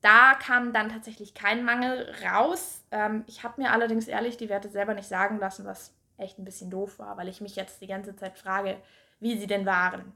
Da 0.00 0.34
kam 0.34 0.72
dann 0.72 0.88
tatsächlich 0.88 1.34
kein 1.34 1.64
Mangel 1.64 2.12
raus. 2.28 2.82
Ähm, 2.90 3.22
ich 3.28 3.44
habe 3.44 3.62
mir 3.62 3.70
allerdings 3.70 4.08
ehrlich 4.08 4.38
die 4.38 4.48
Werte 4.48 4.70
selber 4.70 4.94
nicht 4.94 5.08
sagen 5.08 5.38
lassen, 5.38 5.64
was 5.64 5.94
echt 6.16 6.40
ein 6.40 6.44
bisschen 6.44 6.68
doof 6.68 6.98
war, 6.98 7.16
weil 7.16 7.28
ich 7.28 7.40
mich 7.40 7.54
jetzt 7.54 7.80
die 7.80 7.86
ganze 7.86 8.16
Zeit 8.16 8.36
frage, 8.36 8.76
wie 9.20 9.38
sie 9.38 9.46
denn 9.46 9.66
waren. 9.66 10.14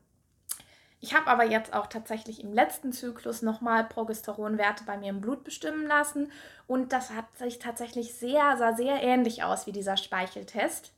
Ich 1.05 1.15
habe 1.15 1.27
aber 1.27 1.45
jetzt 1.45 1.75
auch 1.75 1.89
tatsächlich 1.89 2.45
im 2.45 2.53
letzten 2.53 2.93
Zyklus 2.93 3.43
nochmal 3.43 3.83
Progesteronwerte 3.83 4.85
bei 4.85 4.97
mir 4.97 5.11
im 5.11 5.21
Blut 5.21 5.43
bestimmen 5.43 5.85
lassen 5.89 6.31
und 6.69 6.93
das 6.93 7.11
hat 7.11 7.25
sich 7.37 7.59
tatsächlich 7.59 8.15
sehr, 8.15 8.57
sah 8.57 8.73
sehr 8.73 9.03
ähnlich 9.03 9.43
aus 9.43 9.67
wie 9.67 9.73
dieser 9.73 9.97
Speicheltest. 9.97 10.93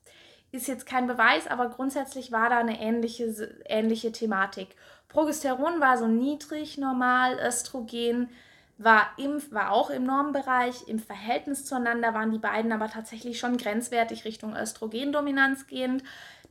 Ist 0.53 0.69
jetzt 0.69 0.85
kein 0.85 1.07
Beweis, 1.07 1.47
aber 1.47 1.71
grundsätzlich 1.71 2.33
war 2.33 2.51
da 2.51 2.59
eine 2.59 2.83
ähnliche, 2.83 3.57
ähnliche 3.65 4.13
Thematik. 4.13 4.77
Progesteron 5.09 5.81
war 5.81 5.97
so 5.97 6.07
niedrig, 6.07 6.77
normal, 6.77 7.39
Östrogen 7.39 8.29
war, 8.77 9.07
im, 9.17 9.41
war 9.53 9.73
auch 9.73 9.89
im 9.89 10.05
Normbereich. 10.05 10.87
Im 10.87 10.99
Verhältnis 10.99 11.65
zueinander 11.65 12.13
waren 12.13 12.31
die 12.31 12.39
beiden 12.39 12.73
aber 12.73 12.91
tatsächlich 12.91 13.39
schon 13.39 13.57
grenzwertig 13.57 14.27
Richtung 14.27 14.55
Östrogendominanz 14.55 15.67
gehend. 15.67 16.03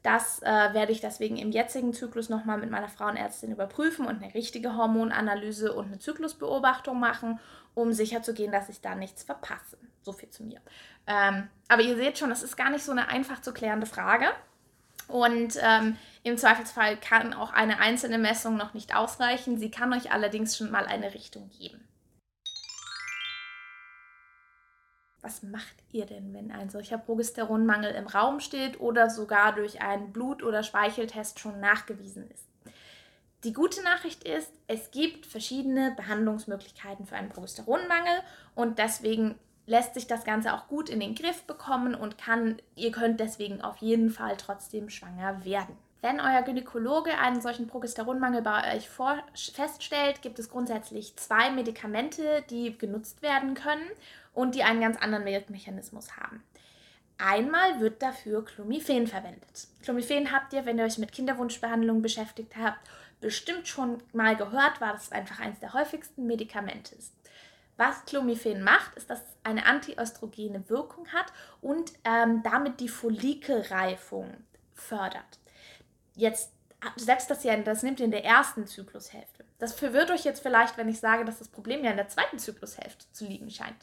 Das 0.04 0.42
äh, 0.42 0.46
werde 0.46 0.92
ich 0.92 1.00
deswegen 1.00 1.38
im 1.38 1.52
jetzigen 1.52 1.94
Zyklus 1.94 2.28
nochmal 2.28 2.58
mit 2.58 2.70
meiner 2.70 2.90
Frauenärztin 2.90 3.54
überprüfen 3.54 4.06
und 4.06 4.22
eine 4.22 4.34
richtige 4.34 4.76
Hormonanalyse 4.76 5.74
und 5.74 5.88
eine 5.88 6.00
Zyklusbeobachtung 6.00 7.00
machen, 7.00 7.40
um 7.74 7.94
sicherzugehen, 7.94 8.52
dass 8.52 8.68
ich 8.68 8.82
da 8.82 8.96
nichts 8.96 9.24
verpasse. 9.24 9.78
So 10.02 10.12
viel 10.12 10.30
zu 10.30 10.44
mir. 10.44 10.60
Ähm, 11.08 11.48
aber 11.70 11.84
ihr 11.84 11.96
seht 11.96 12.18
schon, 12.18 12.30
das 12.30 12.44
ist 12.44 12.58
gar 12.58 12.70
nicht 12.70 12.84
so 12.84 12.92
eine 12.92 13.08
einfach 13.08 13.42
zu 13.42 13.54
klärende 13.54 13.88
Frage. 13.88 14.26
Und 15.08 15.58
ähm, 15.62 15.98
im 16.24 16.38
Zweifelsfall 16.38 16.98
kann 16.98 17.34
auch 17.34 17.54
eine 17.54 17.80
einzelne 17.80 18.18
Messung 18.18 18.58
noch 18.58 18.74
nicht 18.74 18.96
ausreichen. 18.96 19.58
Sie 19.58 19.72
kann 19.72 19.94
euch 19.94 20.12
allerdings 20.12 20.58
schon 20.58 20.70
mal 20.70 20.86
eine 20.86 21.14
Richtung 21.14 21.50
geben. 21.58 21.82
Was 25.24 25.42
macht 25.42 25.75
ihr 25.94 26.06
denn, 26.06 26.34
wenn 26.34 26.51
ein 26.51 26.70
solcher 26.70 26.98
Progesteronmangel 26.98 27.96
im 27.96 28.08
Raum 28.08 28.42
steht 28.42 28.82
oder 28.82 29.10
sogar 29.10 29.56
durch 29.56 29.82
einen 29.82 30.12
Blut- 30.12 30.44
oder 30.44 30.63
Speicheltest 30.63 31.39
schon 31.39 31.62
nachgewiesen 31.62 32.30
ist? 32.30 32.46
Die 33.46 33.53
gute 33.53 33.82
Nachricht 33.84 34.25
ist, 34.25 34.51
es 34.68 34.92
gibt 34.92 35.25
verschiedene 35.25 35.92
Behandlungsmöglichkeiten 35.96 37.06
für 37.06 37.15
einen 37.15 37.30
Progesteronmangel 37.30 38.20
und 38.53 38.80
deswegen 38.80 39.36
lässt 39.65 39.94
sich 39.94 40.08
das 40.08 40.25
Ganze 40.25 40.53
auch 40.53 40.68
gut 40.68 40.89
in 40.89 41.00
den 41.00 41.15
Griff 41.15 41.44
bekommen 41.44 41.96
und 41.96 42.18
kann, 42.18 42.62
ihr 42.75 42.92
könnt 42.92 43.22
deswegen 43.22 43.62
auf 43.62 43.77
jeden 43.77 44.10
Fall 44.10 44.36
trotzdem 44.36 44.89
schwanger 44.89 45.46
werden. 45.46 45.77
Wenn 46.01 46.20
euer 46.20 46.42
Gynäkologe 46.42 47.18
einen 47.18 47.39
solchen 47.39 47.68
Progesteronmangel 47.68 48.42
bei 48.42 48.75
euch 48.75 48.89
feststellt, 48.89 50.22
gibt 50.22 50.38
es 50.38 50.50
grundsätzlich 50.50 51.15
zwei 51.15 51.50
Medikamente, 51.50 52.44
die 52.50 52.77
genutzt 52.77 53.22
werden 53.22 53.53
können 53.53 53.88
und 54.34 54.56
die 54.56 54.63
einen 54.63 54.82
ganz 54.82 54.98
anderen 54.98 55.25
Wirkmechanismus 55.25 56.18
haben. 56.18 56.44
Einmal 57.18 57.80
wird 57.80 58.02
dafür 58.02 58.44
Clomiphen 58.44 59.08
verwendet. 59.08 59.68
Clomiphen 59.84 60.32
habt 60.32 60.52
ihr, 60.54 60.66
wenn 60.66 60.78
ihr 60.78 60.86
euch 60.86 60.98
mit 60.98 61.12
Kinderwunschbehandlung 61.12 62.02
beschäftigt 62.02 62.56
habt, 62.58 62.80
bestimmt 63.22 63.68
schon 63.68 64.02
mal 64.12 64.36
gehört, 64.36 64.82
war 64.82 64.94
das 64.94 65.12
einfach 65.12 65.40
eines 65.40 65.60
der 65.60 65.74
häufigsten 65.74 66.25
Medikamente 66.25 66.96
ist. 66.96 67.13
Was 67.78 68.06
Clomiphen 68.06 68.63
macht, 68.63 68.96
ist, 68.96 69.10
dass 69.10 69.20
es 69.20 69.38
eine 69.44 69.66
antiöstrogene 69.66 70.70
Wirkung 70.70 71.08
hat 71.08 71.28
und 71.62 71.94
ähm, 72.04 72.44
damit 72.44 72.80
die 72.80 72.90
Follikelreifung 72.90 74.32
fördert. 74.74 75.40
Jetzt 76.16 76.52
setzt 76.96 77.30
das 77.30 77.44
ja, 77.44 77.56
das 77.58 77.84
nimmt 77.84 78.00
ihr 78.00 78.06
in 78.06 78.12
der 78.12 78.25
ersten 78.25 78.68
Zyklushälfte. 78.68 79.46
Das 79.63 79.72
verwirrt 79.72 80.12
euch 80.12 80.25
jetzt 80.25 80.43
vielleicht, 80.43 80.75
wenn 80.75 80.89
ich 80.89 81.00
sage, 81.00 81.24
dass 81.24 81.39
das 81.39 81.48
Problem 81.48 81.86
ja 81.86 81.91
in 81.91 81.96
der 81.96 82.10
zweiten 82.10 82.38
Zyklushälfte 82.38 83.05
zu 83.13 83.24
liegen 83.24 83.50
scheint. 83.50 83.77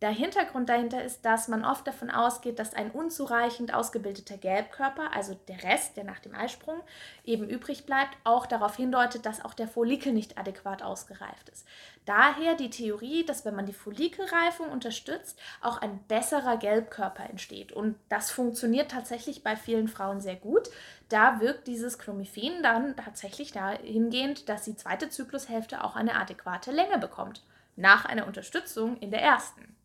Der 0.00 0.10
Hintergrund 0.10 0.68
dahinter 0.68 1.02
ist, 1.02 1.24
dass 1.24 1.48
man 1.48 1.64
oft 1.64 1.84
davon 1.84 2.08
ausgeht, 2.08 2.60
dass 2.60 2.72
ein 2.72 2.92
unzureichend 2.92 3.74
ausgebildeter 3.74 4.36
Gelbkörper, 4.36 5.12
also 5.12 5.34
der 5.48 5.64
Rest, 5.64 5.96
der 5.96 6.04
nach 6.04 6.20
dem 6.20 6.36
Eisprung 6.36 6.80
eben 7.24 7.48
übrig 7.48 7.84
bleibt, 7.84 8.16
auch 8.22 8.46
darauf 8.46 8.76
hindeutet, 8.76 9.26
dass 9.26 9.44
auch 9.44 9.54
der 9.54 9.66
Follikel 9.66 10.12
nicht 10.12 10.38
adäquat 10.38 10.84
ausgereift 10.84 11.48
ist. 11.48 11.66
Daher 12.04 12.54
die 12.54 12.70
Theorie, 12.70 13.26
dass 13.26 13.44
wenn 13.44 13.56
man 13.56 13.66
die 13.66 13.72
Follikelreifung 13.72 14.68
unterstützt, 14.70 15.36
auch 15.60 15.78
ein 15.82 15.98
besserer 16.06 16.58
Gelbkörper 16.58 17.28
entsteht. 17.28 17.72
Und 17.72 17.96
das 18.08 18.30
funktioniert 18.30 18.92
tatsächlich 18.92 19.42
bei 19.42 19.56
vielen 19.56 19.88
Frauen 19.88 20.20
sehr 20.20 20.36
gut. 20.36 20.70
Da 21.08 21.40
wirkt 21.40 21.66
dieses 21.66 21.98
Clomiphen 21.98 22.62
dann 22.62 22.94
tatsächlich 22.94 23.50
dahingehend, 23.50 24.48
dass 24.48 24.62
die 24.62 24.76
zweite 24.76 25.08
Zyklushälfte 25.08 25.82
auch 25.82 25.96
eine 25.96 26.14
adäquate 26.14 26.70
Länge 26.70 26.98
bekommt. 26.98 27.42
Nach 27.74 28.04
einer 28.04 28.28
Unterstützung 28.28 28.96
in 28.98 29.10
der 29.10 29.22
ersten. 29.22 29.77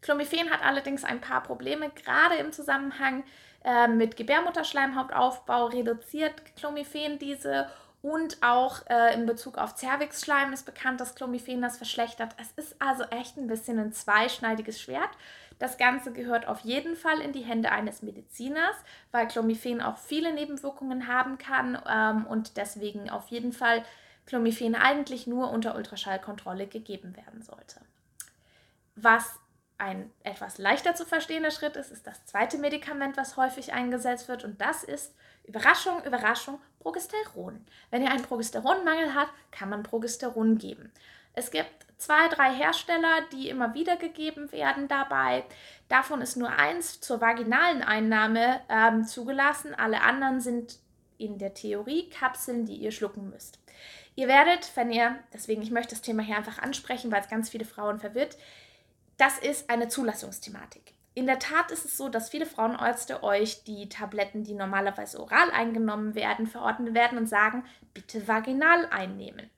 Clomiphen 0.00 0.50
hat 0.50 0.62
allerdings 0.62 1.02
ein 1.02 1.20
paar 1.20 1.42
Probleme, 1.42 1.90
gerade 1.90 2.36
im 2.36 2.52
Zusammenhang 2.52 3.24
äh, 3.64 3.88
mit 3.88 4.16
Gebärmutterschleimhautaufbau 4.16 5.66
reduziert 5.66 6.34
Clomiphen 6.56 7.18
diese 7.18 7.70
und 8.02 8.42
auch 8.42 8.82
äh, 8.90 9.14
in 9.14 9.24
Bezug 9.24 9.56
auf 9.56 9.76
Zervixschleim 9.76 10.52
ist 10.52 10.66
bekannt, 10.66 11.00
dass 11.00 11.14
Clomiphen 11.14 11.62
das 11.62 11.78
verschlechtert. 11.78 12.36
Es 12.38 12.52
ist 12.62 12.76
also 12.78 13.04
echt 13.04 13.38
ein 13.38 13.46
bisschen 13.46 13.78
ein 13.78 13.94
zweischneidiges 13.94 14.78
Schwert. 14.78 15.08
Das 15.58 15.78
Ganze 15.78 16.12
gehört 16.12 16.46
auf 16.46 16.60
jeden 16.60 16.96
Fall 16.96 17.22
in 17.22 17.32
die 17.32 17.40
Hände 17.40 17.72
eines 17.72 18.02
Mediziners, 18.02 18.76
weil 19.10 19.26
Clomiphen 19.26 19.80
auch 19.80 19.96
viele 19.96 20.34
Nebenwirkungen 20.34 21.08
haben 21.08 21.38
kann 21.38 21.80
ähm, 21.88 22.26
und 22.26 22.58
deswegen 22.58 23.08
auf 23.08 23.28
jeden 23.28 23.54
Fall 23.54 23.82
Clomiphen 24.26 24.74
eigentlich 24.74 25.26
nur 25.26 25.50
unter 25.50 25.74
Ultraschallkontrolle 25.74 26.66
gegeben 26.66 27.16
werden 27.16 27.40
sollte. 27.40 27.80
Was 28.96 29.38
ein 29.78 30.10
etwas 30.22 30.58
leichter 30.58 30.94
zu 30.94 31.04
verstehender 31.04 31.50
Schritt 31.50 31.76
ist, 31.76 31.90
ist 31.90 32.06
das 32.06 32.24
zweite 32.26 32.58
Medikament, 32.58 33.16
was 33.16 33.36
häufig 33.36 33.72
eingesetzt 33.72 34.28
wird. 34.28 34.44
Und 34.44 34.60
das 34.60 34.84
ist, 34.84 35.14
Überraschung, 35.44 36.02
Überraschung, 36.04 36.60
Progesteron. 36.78 37.64
Wenn 37.90 38.02
ihr 38.02 38.10
einen 38.10 38.22
Progesteronmangel 38.22 39.14
habt, 39.14 39.32
kann 39.50 39.68
man 39.68 39.82
Progesteron 39.82 40.58
geben. 40.58 40.92
Es 41.34 41.50
gibt 41.50 41.86
zwei, 41.98 42.28
drei 42.28 42.54
Hersteller, 42.54 43.22
die 43.32 43.48
immer 43.48 43.74
wieder 43.74 43.96
gegeben 43.96 44.52
werden 44.52 44.88
dabei. 44.88 45.44
Davon 45.88 46.20
ist 46.20 46.36
nur 46.36 46.50
eins 46.50 47.00
zur 47.00 47.20
vaginalen 47.20 47.82
Einnahme 47.82 48.60
ähm, 48.68 49.04
zugelassen. 49.04 49.74
Alle 49.74 50.02
anderen 50.02 50.40
sind 50.40 50.78
in 51.18 51.38
der 51.38 51.54
Theorie 51.54 52.08
Kapseln, 52.08 52.66
die 52.66 52.76
ihr 52.76 52.92
schlucken 52.92 53.30
müsst. 53.30 53.58
Ihr 54.16 54.28
werdet, 54.28 54.70
wenn 54.76 54.92
ihr, 54.92 55.18
deswegen 55.32 55.62
ich 55.62 55.72
möchte 55.72 55.94
das 55.94 56.02
Thema 56.02 56.22
hier 56.22 56.36
einfach 56.36 56.58
ansprechen, 56.58 57.10
weil 57.10 57.20
es 57.20 57.28
ganz 57.28 57.48
viele 57.48 57.64
Frauen 57.64 57.98
verwirrt, 57.98 58.36
das 59.16 59.38
ist 59.38 59.70
eine 59.70 59.88
Zulassungsthematik. 59.88 60.94
In 61.14 61.26
der 61.26 61.38
Tat 61.38 61.70
ist 61.70 61.84
es 61.84 61.96
so, 61.96 62.08
dass 62.08 62.28
viele 62.28 62.46
Frauenärzte 62.46 63.22
euch 63.22 63.62
die 63.62 63.88
Tabletten, 63.88 64.42
die 64.42 64.54
normalerweise 64.54 65.20
oral 65.20 65.50
eingenommen 65.52 66.16
werden, 66.16 66.48
verordnen 66.48 66.94
werden 66.94 67.18
und 67.18 67.28
sagen, 67.28 67.64
bitte 67.92 68.26
vaginal 68.26 68.86
einnehmen. 68.90 69.48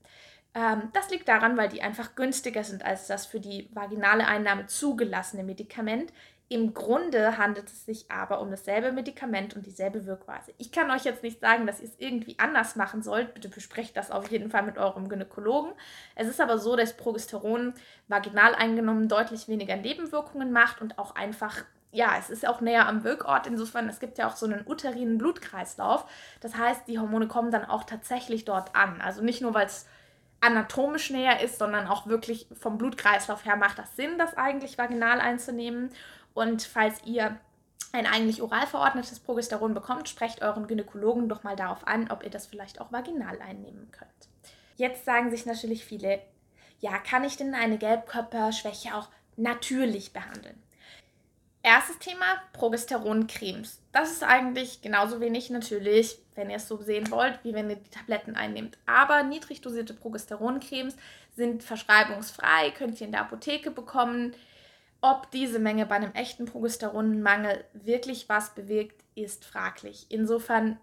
Ähm, 0.55 0.91
das 0.93 1.11
liegt 1.11 1.29
daran, 1.29 1.57
weil 1.57 1.71
die 1.71 1.81
einfach 1.81 2.15
günstiger 2.15 2.63
sind 2.63 2.85
als 2.85 3.07
das 3.07 3.25
für 3.25 3.41
die 3.41 3.71
vaginale 3.73 4.27
Einnahme 4.27 4.67
zugelassene 4.67 5.45
Medikament. 5.45 6.13
Im 6.49 6.75
Grunde 6.75 7.39
handelt 7.39 7.69
es 7.69 7.87
sich 7.87 8.09
aber 8.09 8.41
um 8.41 8.51
dasselbe 8.51 8.93
Medikament 8.93 9.57
und 9.57 9.67
dieselbe 9.67 10.07
Wirkweise. 10.07 10.53
Ich 10.59 10.71
kann 10.71 10.91
euch 10.93 11.03
jetzt 11.03 11.25
nicht 11.25 11.41
sagen, 11.41 11.67
dass 11.67 11.81
ihr 11.81 11.89
es 11.89 11.99
irgendwie 11.99 12.39
anders 12.39 12.77
machen 12.77 13.03
sollt. 13.03 13.35
Bitte 13.35 13.49
besprecht 13.49 13.97
das 13.97 14.13
auf 14.13 14.31
jeden 14.31 14.49
Fall 14.51 14.63
mit 14.63 14.79
eurem 14.79 15.09
Gynäkologen. 15.09 15.73
Es 16.15 16.29
ist 16.29 16.41
aber 16.41 16.59
so, 16.59 16.77
dass 16.77 16.97
Progesteron 16.97 17.75
vaginal 18.07 18.55
eingenommen 18.55 19.09
deutlich 19.09 19.49
weniger 19.49 19.77
Nebenwirkungen 19.77 20.53
macht 20.53 20.81
und 20.81 20.99
auch 20.99 21.17
einfach 21.17 21.65
ja, 21.93 22.17
es 22.19 22.29
ist 22.29 22.47
auch 22.47 22.61
näher 22.61 22.87
am 22.87 23.05
Wirkort. 23.05 23.47
Insofern, 23.47 23.89
es 23.89 24.01
gibt 24.01 24.19
ja 24.19 24.29
auch 24.29 24.37
so 24.37 24.45
einen 24.45 24.67
uterinen 24.67 25.17
Blutkreislauf. 25.17 26.05
Das 26.41 26.57
heißt, 26.57 26.87
die 26.89 26.99
Hormone 26.99 27.27
kommen 27.27 27.51
dann 27.51 27.65
auch 27.65 27.85
tatsächlich 27.85 28.45
dort 28.45 28.77
an. 28.77 29.01
Also 29.01 29.23
nicht 29.23 29.41
nur, 29.41 29.55
weil 29.55 29.67
es 29.67 29.87
anatomisch 30.41 31.11
näher 31.11 31.41
ist, 31.41 31.59
sondern 31.59 31.87
auch 31.87 32.07
wirklich 32.07 32.49
vom 32.53 32.77
Blutkreislauf 32.77 33.47
her 33.47 33.57
macht 33.57 33.79
das 33.79 33.97
Sinn, 33.97 34.19
das 34.19 34.37
eigentlich 34.37 34.77
vaginal 34.77 35.21
einzunehmen. 35.21 35.91
Und 36.37 36.65
falls 36.65 37.03
ihr 37.07 37.41
ein 37.93 38.05
eigentlich 38.05 38.43
oral 38.43 38.67
verordnetes 38.67 39.21
Progesteron 39.21 39.73
bekommt, 39.73 40.07
sprecht 40.07 40.43
euren 40.43 40.67
Gynäkologen 40.67 41.31
doch 41.31 41.45
mal 41.45 41.57
darauf 41.57 41.87
an, 41.87 42.11
ob 42.11 42.23
ihr 42.23 42.29
das 42.29 42.47
vielleicht 42.47 42.79
auch 42.79 42.93
vaginal 42.93 43.41
einnehmen 43.41 43.91
könnt. 43.91 44.11
Jetzt 44.77 45.07
sagen 45.07 45.31
sich 45.31 45.47
natürlich 45.47 45.87
viele, 45.87 46.21
ja, 46.79 46.99
kann 46.99 47.25
ich 47.25 47.39
denn 47.39 47.55
eine 47.55 47.79
Gelbkörperschwäche 47.79 48.95
auch 48.95 49.09
natürlich 49.39 50.13
behandeln? 50.13 50.63
Erstes 51.63 51.99
Thema, 52.01 52.27
Progesteroncremes. 52.53 53.81
Das 53.93 54.13
ist 54.13 54.23
eigentlich 54.23 54.83
genauso 54.83 55.21
wenig 55.21 55.49
natürlich, 55.49 56.19
wenn 56.35 56.51
ihr 56.51 56.57
es 56.57 56.69
so 56.69 56.77
sehen 56.83 57.11
wollt, 57.11 57.43
wie 57.45 57.55
wenn 57.55 57.71
ihr 57.71 57.77
die 57.77 57.91
Tabletten 57.91 58.37
einnehmt. 58.37 58.77
Aber 58.85 59.23
niedrig 59.23 59.63
dosierte 59.63 59.95
Progesteroncremes 59.95 60.97
sind 61.35 61.63
verschreibungsfrei, 61.63 62.73
könnt 62.73 63.01
ihr 63.01 63.07
in 63.07 63.13
der 63.13 63.23
Apotheke 63.23 63.71
bekommen. 63.71 64.35
Ob 65.01 65.31
diese 65.31 65.59
Menge 65.59 65.87
bei 65.87 65.97
einem 65.97 66.13
echten 66.13 66.47
Progesteronmangel 66.47 67.65
wirklich 67.75 68.29
was 68.29 68.55
bewirkt, 68.55 69.05
ist 69.15 69.45
fraglich. 69.45 70.07
Insofern, 70.09 70.79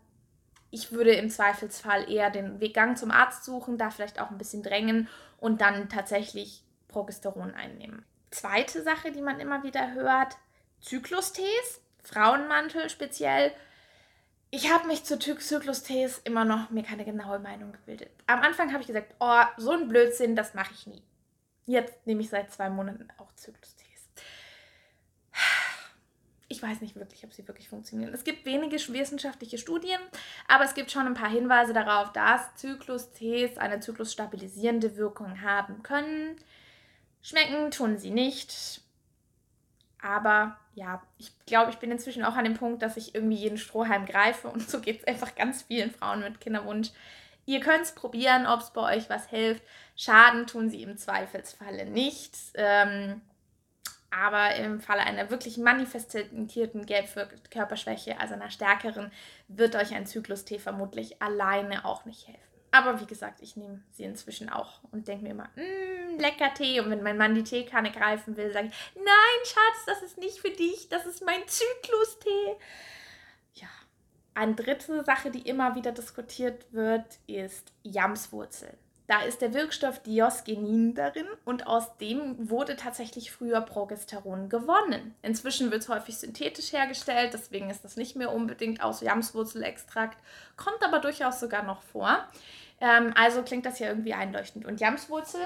ich 0.70 0.92
würde 0.92 1.14
im 1.14 1.30
Zweifelsfall 1.30 2.10
eher 2.10 2.30
den 2.30 2.60
Weggang 2.60 2.96
zum 2.96 3.12
Arzt 3.12 3.44
suchen, 3.44 3.78
da 3.78 3.90
vielleicht 3.90 4.20
auch 4.22 4.30
ein 4.30 4.38
bisschen 4.38 4.64
drängen 4.64 5.08
und 5.40 5.62
dann 5.62 5.90
tatsächlich 5.90 6.64
Progesteron 6.88 7.54
einnehmen. 7.54 8.06
Zweite 8.32 8.82
Sache, 8.84 9.12
die 9.12 9.22
man 9.22 9.40
immer 9.40 9.64
wieder 9.64 9.94
hört, 9.94 10.38
Zyklustees, 10.82 11.82
Frauenmantel 12.04 12.90
speziell. 12.90 13.52
Ich 14.52 14.72
habe 14.72 14.88
mich 14.88 15.04
zu 15.04 15.18
Zyklustees 15.18 16.20
immer 16.20 16.46
noch 16.46 16.70
mir 16.70 16.84
keine 16.84 17.06
genaue 17.06 17.40
Meinung 17.40 17.72
gebildet. 17.72 18.12
Am 18.28 18.42
Anfang 18.42 18.72
habe 18.72 18.82
ich 18.82 18.88
gesagt, 18.88 19.16
oh, 19.20 19.42
so 19.58 19.72
ein 19.72 19.88
Blödsinn, 19.88 20.36
das 20.36 20.54
mache 20.54 20.74
ich 20.74 20.88
nie. 20.88 21.04
Jetzt 21.66 22.06
nehme 22.06 22.22
ich 22.22 22.30
seit 22.30 22.52
zwei 22.52 22.70
Monaten 22.70 23.08
auch 23.18 23.34
Zyklustees 23.36 23.83
weiß 26.64 26.82
nicht 26.82 26.96
wirklich, 26.96 27.24
ob 27.24 27.34
sie 27.34 27.48
wirklich 27.48 27.70
funktionieren. 27.70 28.14
Es 28.14 28.24
gibt 28.24 28.46
wenige 28.46 28.78
wissenschaftliche 28.78 29.58
Studien, 29.58 30.00
aber 30.48 30.64
es 30.64 30.74
gibt 30.74 30.90
schon 30.90 31.06
ein 31.06 31.14
paar 31.14 31.30
Hinweise 31.30 31.74
darauf, 31.74 32.12
dass 32.14 32.56
Zyklus-Tees 32.56 33.58
eine 33.58 33.82
zyklusstabilisierende 33.82 34.96
Wirkung 34.96 35.42
haben 35.42 35.84
können. 35.84 36.38
Schmecken 37.22 37.70
tun 37.70 37.98
sie 37.98 38.12
nicht. 38.12 38.82
Aber 40.02 40.58
ja, 40.76 41.02
ich 41.18 41.32
glaube, 41.46 41.72
ich 41.72 41.78
bin 41.78 41.92
inzwischen 41.92 42.26
auch 42.26 42.36
an 42.36 42.44
dem 42.44 42.56
Punkt, 42.56 42.82
dass 42.82 42.98
ich 42.98 43.14
irgendwie 43.16 43.38
jeden 43.38 43.58
Strohhalm 43.58 44.06
greife 44.06 44.48
und 44.50 44.70
so 44.70 44.82
geht 44.82 45.02
es 45.02 45.08
einfach 45.08 45.36
ganz 45.36 45.64
vielen 45.64 45.92
Frauen 45.92 46.22
mit 46.22 46.42
Kinderwunsch. 46.42 46.90
Ihr 47.46 47.60
könnt 47.60 47.84
es 47.84 47.94
probieren, 47.94 48.48
ob 48.48 48.62
es 48.62 48.72
bei 48.72 48.96
euch 48.96 49.10
was 49.10 49.28
hilft. 49.28 49.64
Schaden 49.96 50.48
tun 50.48 50.70
sie 50.70 50.82
im 50.82 50.98
Zweifelsfalle 50.98 51.86
nicht. 51.86 52.36
Ähm, 52.56 53.22
aber 54.14 54.56
im 54.56 54.80
Falle 54.80 55.02
einer 55.02 55.30
wirklich 55.30 55.58
manifestierten 55.58 56.86
Gelbkörperschwäche, 56.86 58.20
also 58.20 58.36
einer 58.36 58.52
stärkeren, 58.52 59.12
wird 59.48 59.76
euch 59.76 59.94
ein 59.94 60.06
Zyklus-Tee 60.06 60.60
vermutlich 60.60 61.22
alleine 61.22 61.84
auch 61.86 62.06
nicht 62.06 62.28
helfen. 62.28 62.42
Aber 62.72 63.00
wie 63.00 63.06
gesagt, 63.06 63.42
ich 63.42 63.56
nehme 63.56 63.84
sie 63.92 64.04
inzwischen 64.04 64.50
auch 64.50 64.80
und 64.92 65.08
denke 65.08 65.24
mir 65.24 65.32
immer, 65.32 65.50
mmm, 65.56 66.18
lecker 66.18 66.54
Tee. 66.56 66.80
Und 66.80 66.90
wenn 66.90 67.04
mein 67.04 67.18
Mann 67.18 67.36
die 67.36 67.44
Teekanne 67.44 67.92
greifen 67.92 68.36
will, 68.36 68.52
sage 68.52 68.68
ich, 68.68 68.74
nein, 68.96 69.46
Schatz, 69.46 69.86
das 69.86 70.02
ist 70.02 70.18
nicht 70.18 70.40
für 70.40 70.50
dich, 70.50 70.90
das 70.90 71.06
ist 71.06 71.24
mein 71.24 71.42
Zyklus-Tee. 71.48 72.56
Ja, 73.56 73.68
eine 74.34 74.56
dritte 74.56 75.04
Sache, 75.04 75.30
die 75.30 75.48
immer 75.48 75.76
wieder 75.76 75.92
diskutiert 75.92 76.72
wird, 76.74 77.20
ist 77.28 77.72
Jamswurzel. 77.84 78.76
Da 79.08 79.22
ist 79.22 79.42
der 79.42 79.54
Wirkstoff 79.54 80.02
Diosgenin 80.02 80.94
darin 80.96 81.28
und 81.44 81.68
aus 81.68 81.98
dem 81.98 82.50
wurde 82.50 82.78
tatsächlich 82.78 83.32
früher 83.32 83.60
Progesteron 83.60 84.48
gewonnen. 84.48 85.14
Inzwischen 85.22 85.72
wird 85.72 85.82
es 85.82 85.90
häufig 85.90 86.18
synthetisch 86.18 86.72
hergestellt, 86.72 87.34
deswegen 87.34 87.70
ist 87.70 87.84
das 87.84 87.98
nicht 87.98 88.16
mehr 88.16 88.32
unbedingt 88.32 88.82
aus 88.82 89.02
Jamswurzelextrakt, 89.02 90.18
kommt 90.56 90.82
aber 90.84 91.00
durchaus 91.00 91.42
sogar 91.42 91.64
noch 91.64 91.82
vor. 91.82 92.26
Ähm, 92.80 93.14
also 93.16 93.44
klingt 93.44 93.66
das 93.66 93.80
ja 93.80 93.88
irgendwie 93.88 94.14
einleuchtend. 94.14 94.66
Und 94.66 94.80
Jamswurzel, 94.80 95.42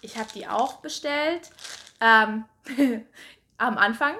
ich 0.00 0.16
habe 0.16 0.28
die 0.32 0.46
auch 0.46 0.76
bestellt 0.76 1.50
ähm, 2.00 2.44
am 3.58 3.76
Anfang. 3.76 4.14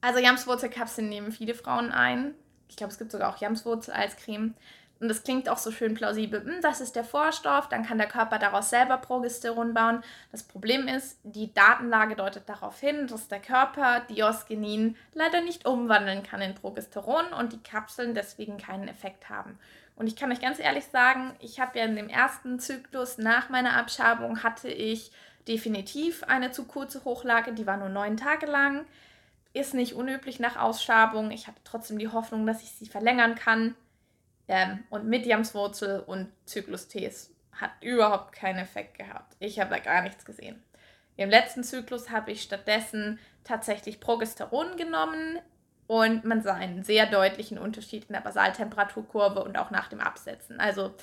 Also 0.00 0.20
Jamswurzelkapseln 0.20 1.08
nehmen 1.08 1.32
viele 1.32 1.54
Frauen 1.54 1.90
ein. 1.90 2.34
Ich 2.68 2.76
glaube, 2.76 2.92
es 2.92 2.98
gibt 2.98 3.12
sogar 3.12 3.34
auch 3.34 3.40
Jamswurzel 3.40 3.92
als 3.92 4.16
Creme. 4.16 4.54
Und 5.00 5.08
das 5.08 5.22
klingt 5.22 5.48
auch 5.48 5.58
so 5.58 5.70
schön 5.70 5.94
plausibel. 5.94 6.42
Hm, 6.42 6.60
das 6.62 6.80
ist 6.80 6.96
der 6.96 7.04
Vorstoff, 7.04 7.68
dann 7.68 7.84
kann 7.84 7.98
der 7.98 8.08
Körper 8.08 8.38
daraus 8.38 8.70
selber 8.70 8.96
Progesteron 8.96 9.74
bauen. 9.74 10.02
Das 10.32 10.42
Problem 10.42 10.88
ist, 10.88 11.18
die 11.24 11.52
Datenlage 11.52 12.16
deutet 12.16 12.48
darauf 12.48 12.78
hin, 12.80 13.06
dass 13.06 13.28
der 13.28 13.40
Körper 13.40 14.00
Diosgenin 14.08 14.96
leider 15.12 15.40
nicht 15.40 15.66
umwandeln 15.66 16.22
kann 16.22 16.40
in 16.40 16.54
Progesteron 16.54 17.32
und 17.38 17.52
die 17.52 17.62
Kapseln 17.62 18.14
deswegen 18.14 18.56
keinen 18.56 18.88
Effekt 18.88 19.28
haben. 19.28 19.58
Und 19.96 20.06
ich 20.06 20.16
kann 20.16 20.32
euch 20.32 20.40
ganz 20.40 20.58
ehrlich 20.58 20.86
sagen, 20.86 21.32
ich 21.38 21.60
habe 21.60 21.78
ja 21.78 21.84
in 21.84 21.96
dem 21.96 22.08
ersten 22.08 22.58
Zyklus 22.58 23.18
nach 23.18 23.48
meiner 23.48 23.76
Abschabung 23.76 24.42
hatte 24.42 24.68
ich 24.68 25.12
definitiv 25.46 26.24
eine 26.24 26.50
zu 26.50 26.64
kurze 26.64 27.04
Hochlage, 27.04 27.52
die 27.52 27.66
war 27.66 27.76
nur 27.76 27.88
neun 27.88 28.16
Tage 28.16 28.46
lang. 28.46 28.84
Ist 29.52 29.74
nicht 29.74 29.94
unüblich 29.94 30.40
nach 30.40 30.56
Ausschabung. 30.56 31.30
Ich 31.30 31.46
hatte 31.46 31.60
trotzdem 31.62 31.98
die 31.98 32.08
Hoffnung, 32.08 32.44
dass 32.44 32.62
ich 32.62 32.70
sie 32.70 32.86
verlängern 32.86 33.36
kann. 33.36 33.76
Ähm, 34.48 34.84
und 34.90 35.06
mit 35.06 35.26
Jamswurzel 35.26 36.00
und 36.00 36.30
Zyklus-Tees 36.44 37.34
hat 37.52 37.70
überhaupt 37.80 38.32
keinen 38.32 38.58
Effekt 38.58 38.98
gehabt. 38.98 39.36
Ich 39.38 39.60
habe 39.60 39.70
da 39.70 39.78
gar 39.78 40.02
nichts 40.02 40.24
gesehen. 40.24 40.62
Im 41.16 41.30
letzten 41.30 41.62
Zyklus 41.62 42.10
habe 42.10 42.32
ich 42.32 42.42
stattdessen 42.42 43.18
tatsächlich 43.44 44.00
Progesteron 44.00 44.76
genommen 44.76 45.38
und 45.86 46.24
man 46.24 46.42
sah 46.42 46.54
einen 46.54 46.82
sehr 46.82 47.06
deutlichen 47.06 47.58
Unterschied 47.58 48.06
in 48.06 48.14
der 48.14 48.20
Basaltemperaturkurve 48.20 49.44
und 49.44 49.56
auch 49.56 49.70
nach 49.70 49.88
dem 49.88 50.00
Absetzen. 50.00 50.58
Also 50.58 50.94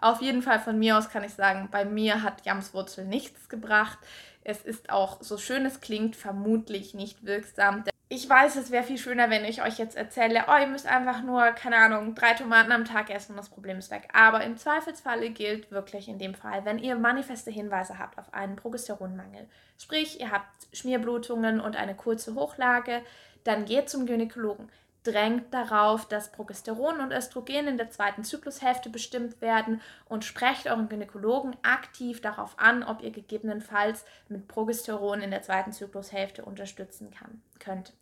auf 0.00 0.20
jeden 0.20 0.42
Fall 0.42 0.60
von 0.60 0.78
mir 0.78 0.98
aus 0.98 1.08
kann 1.08 1.24
ich 1.24 1.32
sagen, 1.32 1.68
bei 1.70 1.84
mir 1.84 2.22
hat 2.22 2.44
Jamswurzel 2.44 3.06
nichts 3.06 3.48
gebracht. 3.48 3.98
Es 4.42 4.62
ist 4.62 4.90
auch, 4.90 5.22
so 5.22 5.38
schön 5.38 5.64
es 5.64 5.80
klingt, 5.80 6.16
vermutlich 6.16 6.92
nicht 6.92 7.24
wirksam. 7.24 7.84
Ich 8.16 8.30
weiß, 8.30 8.54
es 8.54 8.70
wäre 8.70 8.84
viel 8.84 8.96
schöner, 8.96 9.28
wenn 9.28 9.44
ich 9.44 9.60
euch 9.60 9.76
jetzt 9.76 9.96
erzähle, 9.96 10.44
oh, 10.46 10.56
ihr 10.56 10.68
müsst 10.68 10.86
einfach 10.86 11.24
nur, 11.24 11.50
keine 11.50 11.78
Ahnung, 11.78 12.14
drei 12.14 12.34
Tomaten 12.34 12.70
am 12.70 12.84
Tag 12.84 13.10
essen 13.10 13.32
und 13.32 13.38
das 13.38 13.48
Problem 13.48 13.78
ist 13.78 13.90
weg. 13.90 14.08
Aber 14.12 14.44
im 14.44 14.56
Zweifelsfalle 14.56 15.30
gilt 15.30 15.72
wirklich 15.72 16.06
in 16.06 16.20
dem 16.20 16.32
Fall, 16.32 16.64
wenn 16.64 16.78
ihr 16.78 16.94
manifeste 16.94 17.50
Hinweise 17.50 17.98
habt 17.98 18.16
auf 18.16 18.32
einen 18.32 18.54
Progesteronmangel, 18.54 19.48
sprich, 19.82 20.20
ihr 20.20 20.30
habt 20.30 20.46
Schmierblutungen 20.72 21.60
und 21.60 21.74
eine 21.74 21.96
kurze 21.96 22.36
Hochlage, 22.36 23.02
dann 23.42 23.64
geht 23.64 23.90
zum 23.90 24.06
Gynäkologen 24.06 24.70
drängt 25.04 25.52
darauf, 25.52 26.08
dass 26.08 26.32
Progesteron 26.32 27.00
und 27.00 27.12
Östrogen 27.12 27.68
in 27.68 27.76
der 27.76 27.90
zweiten 27.90 28.24
Zyklushälfte 28.24 28.90
bestimmt 28.90 29.40
werden 29.40 29.80
und 30.06 30.24
sprecht 30.24 30.66
euren 30.66 30.88
Gynäkologen 30.88 31.56
aktiv 31.62 32.20
darauf 32.20 32.58
an, 32.58 32.82
ob 32.82 33.02
ihr 33.02 33.10
gegebenenfalls 33.10 34.04
mit 34.28 34.48
Progesteron 34.48 35.20
in 35.20 35.30
der 35.30 35.42
zweiten 35.42 35.72
Zyklushälfte 35.72 36.44
unterstützen 36.44 37.10
kann, 37.10 37.42
könnt. 37.60 37.92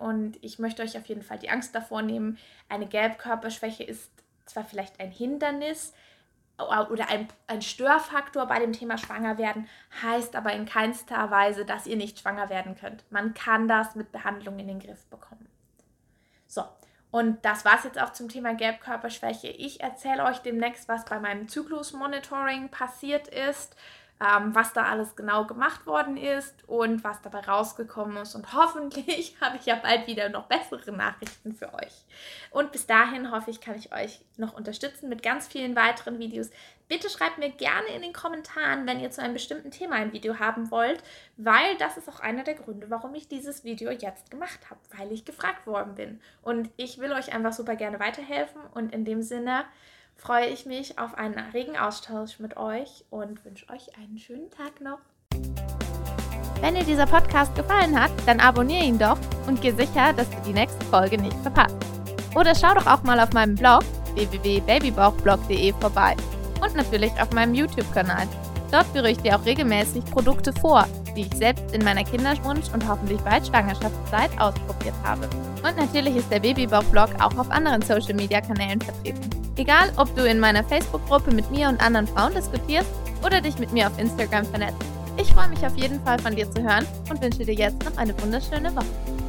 Und 0.00 0.38
ich 0.42 0.58
möchte 0.58 0.82
euch 0.82 0.96
auf 0.96 1.06
jeden 1.06 1.22
Fall 1.22 1.38
die 1.38 1.50
Angst 1.50 1.74
davor 1.74 2.02
nehmen, 2.02 2.38
eine 2.68 2.86
Gelbkörperschwäche 2.86 3.82
ist 3.82 4.10
zwar 4.46 4.64
vielleicht 4.64 5.00
ein 5.00 5.10
Hindernis, 5.10 5.92
oder 6.90 7.08
ein, 7.08 7.28
ein 7.46 7.62
Störfaktor 7.62 8.46
bei 8.46 8.58
dem 8.60 8.72
Thema 8.72 8.98
Schwangerwerden 8.98 9.68
heißt 10.02 10.36
aber 10.36 10.52
in 10.52 10.66
keinster 10.66 11.30
Weise, 11.30 11.64
dass 11.64 11.86
ihr 11.86 11.96
nicht 11.96 12.20
schwanger 12.20 12.50
werden 12.50 12.76
könnt. 12.76 13.04
Man 13.10 13.34
kann 13.34 13.68
das 13.68 13.94
mit 13.94 14.12
Behandlung 14.12 14.58
in 14.58 14.68
den 14.68 14.78
Griff 14.78 15.04
bekommen. 15.06 15.48
Und 17.12 17.44
das 17.44 17.64
war 17.64 17.76
es 17.76 17.84
jetzt 17.84 18.00
auch 18.00 18.12
zum 18.12 18.28
Thema 18.28 18.54
Gelbkörperschwäche. 18.54 19.48
Ich 19.48 19.80
erzähle 19.80 20.24
euch 20.24 20.38
demnächst, 20.38 20.88
was 20.88 21.04
bei 21.04 21.20
meinem 21.20 21.46
Zyklusmonitoring 21.46 22.70
passiert 22.70 23.28
ist 23.28 23.76
ähm, 24.22 24.54
was 24.54 24.72
da 24.72 24.84
alles 24.84 25.16
genau 25.16 25.44
gemacht 25.46 25.84
worden 25.86 26.16
ist 26.16 26.54
und 26.68 27.02
was 27.02 27.20
dabei 27.22 27.40
rausgekommen 27.40 28.16
ist. 28.18 28.34
Und 28.34 28.52
hoffentlich 28.54 29.36
habe 29.40 29.56
ich 29.56 29.66
ja 29.66 29.74
bald 29.74 30.06
wieder 30.06 30.28
noch 30.28 30.46
bessere 30.46 30.92
Nachrichten 30.92 31.54
für 31.54 31.74
euch. 31.74 32.04
Und 32.50 32.72
bis 32.72 32.86
dahin 32.86 33.32
hoffe 33.32 33.50
ich, 33.50 33.60
kann 33.60 33.74
ich 33.74 33.92
euch 33.92 34.20
noch 34.36 34.54
unterstützen 34.54 35.08
mit 35.08 35.22
ganz 35.22 35.48
vielen 35.48 35.74
weiteren 35.74 36.18
Videos. 36.18 36.50
Bitte 36.92 37.08
schreibt 37.08 37.38
mir 37.38 37.48
gerne 37.48 37.86
in 37.96 38.02
den 38.02 38.12
Kommentaren, 38.12 38.86
wenn 38.86 39.00
ihr 39.00 39.10
zu 39.10 39.22
einem 39.22 39.32
bestimmten 39.32 39.70
Thema 39.70 39.94
ein 39.94 40.12
Video 40.12 40.38
haben 40.38 40.70
wollt, 40.70 41.02
weil 41.38 41.74
das 41.78 41.96
ist 41.96 42.06
auch 42.06 42.20
einer 42.20 42.44
der 42.44 42.52
Gründe, 42.52 42.90
warum 42.90 43.14
ich 43.14 43.28
dieses 43.28 43.64
Video 43.64 43.90
jetzt 43.90 44.30
gemacht 44.30 44.60
habe, 44.68 44.78
weil 44.98 45.10
ich 45.10 45.24
gefragt 45.24 45.66
worden 45.66 45.94
bin. 45.94 46.20
Und 46.42 46.68
ich 46.76 46.98
will 46.98 47.12
euch 47.12 47.32
einfach 47.32 47.54
super 47.54 47.76
gerne 47.76 47.98
weiterhelfen 47.98 48.60
und 48.74 48.92
in 48.92 49.06
dem 49.06 49.22
Sinne 49.22 49.64
freue 50.16 50.48
ich 50.48 50.66
mich 50.66 50.98
auf 50.98 51.14
einen 51.14 51.38
regen 51.54 51.78
Austausch 51.78 52.38
mit 52.40 52.58
euch 52.58 53.06
und 53.08 53.42
wünsche 53.46 53.70
euch 53.70 53.96
einen 53.96 54.18
schönen 54.18 54.50
Tag 54.50 54.82
noch. 54.82 54.98
Wenn 56.60 56.74
dir 56.74 56.84
dieser 56.84 57.06
Podcast 57.06 57.56
gefallen 57.56 57.98
hat, 57.98 58.12
dann 58.26 58.38
abonniere 58.38 58.84
ihn 58.84 58.98
doch 58.98 59.18
und 59.46 59.62
geh 59.62 59.70
sicher, 59.70 60.12
dass 60.12 60.28
du 60.28 60.36
die 60.44 60.52
nächste 60.52 60.84
Folge 60.84 61.16
nicht 61.16 61.38
verpasst. 61.38 61.78
Oder 62.36 62.54
schau 62.54 62.74
doch 62.74 62.86
auch 62.86 63.02
mal 63.02 63.18
auf 63.18 63.32
meinem 63.32 63.54
Blog 63.54 63.82
www.babybauchblog.de 64.14 65.72
vorbei 65.80 66.16
und 66.62 66.74
natürlich 66.74 67.12
auf 67.20 67.30
meinem 67.32 67.54
YouTube-Kanal. 67.54 68.26
Dort 68.70 68.86
führe 68.86 69.10
ich 69.10 69.18
dir 69.18 69.36
auch 69.36 69.44
regelmäßig 69.44 70.04
Produkte 70.06 70.52
vor, 70.54 70.86
die 71.14 71.22
ich 71.22 71.34
selbst 71.34 71.74
in 71.74 71.84
meiner 71.84 72.04
Kinderwunsch- 72.04 72.72
und 72.72 72.88
hoffentlich 72.88 73.20
bald 73.20 73.46
Schwangerschaftszeit 73.46 74.30
ausprobiert 74.40 74.94
habe. 75.04 75.28
Und 75.62 75.76
natürlich 75.76 76.16
ist 76.16 76.30
der 76.30 76.40
Babybauch-Blog 76.40 77.10
auch 77.20 77.36
auf 77.36 77.50
anderen 77.50 77.82
Social-Media-Kanälen 77.82 78.80
vertreten. 78.80 79.28
Egal, 79.56 79.92
ob 79.98 80.14
du 80.16 80.26
in 80.26 80.40
meiner 80.40 80.64
Facebook-Gruppe 80.64 81.32
mit 81.34 81.50
mir 81.50 81.68
und 81.68 81.84
anderen 81.84 82.06
Frauen 82.06 82.32
diskutierst 82.34 82.88
oder 83.24 83.42
dich 83.42 83.58
mit 83.58 83.72
mir 83.72 83.88
auf 83.88 83.98
Instagram 83.98 84.46
vernetzt. 84.46 84.82
Ich 85.18 85.30
freue 85.32 85.48
mich 85.48 85.64
auf 85.66 85.76
jeden 85.76 86.02
Fall 86.02 86.18
von 86.18 86.34
dir 86.34 86.50
zu 86.50 86.62
hören 86.62 86.86
und 87.10 87.20
wünsche 87.20 87.44
dir 87.44 87.54
jetzt 87.54 87.84
noch 87.84 87.96
eine 87.98 88.18
wunderschöne 88.22 88.74
Woche. 88.74 89.21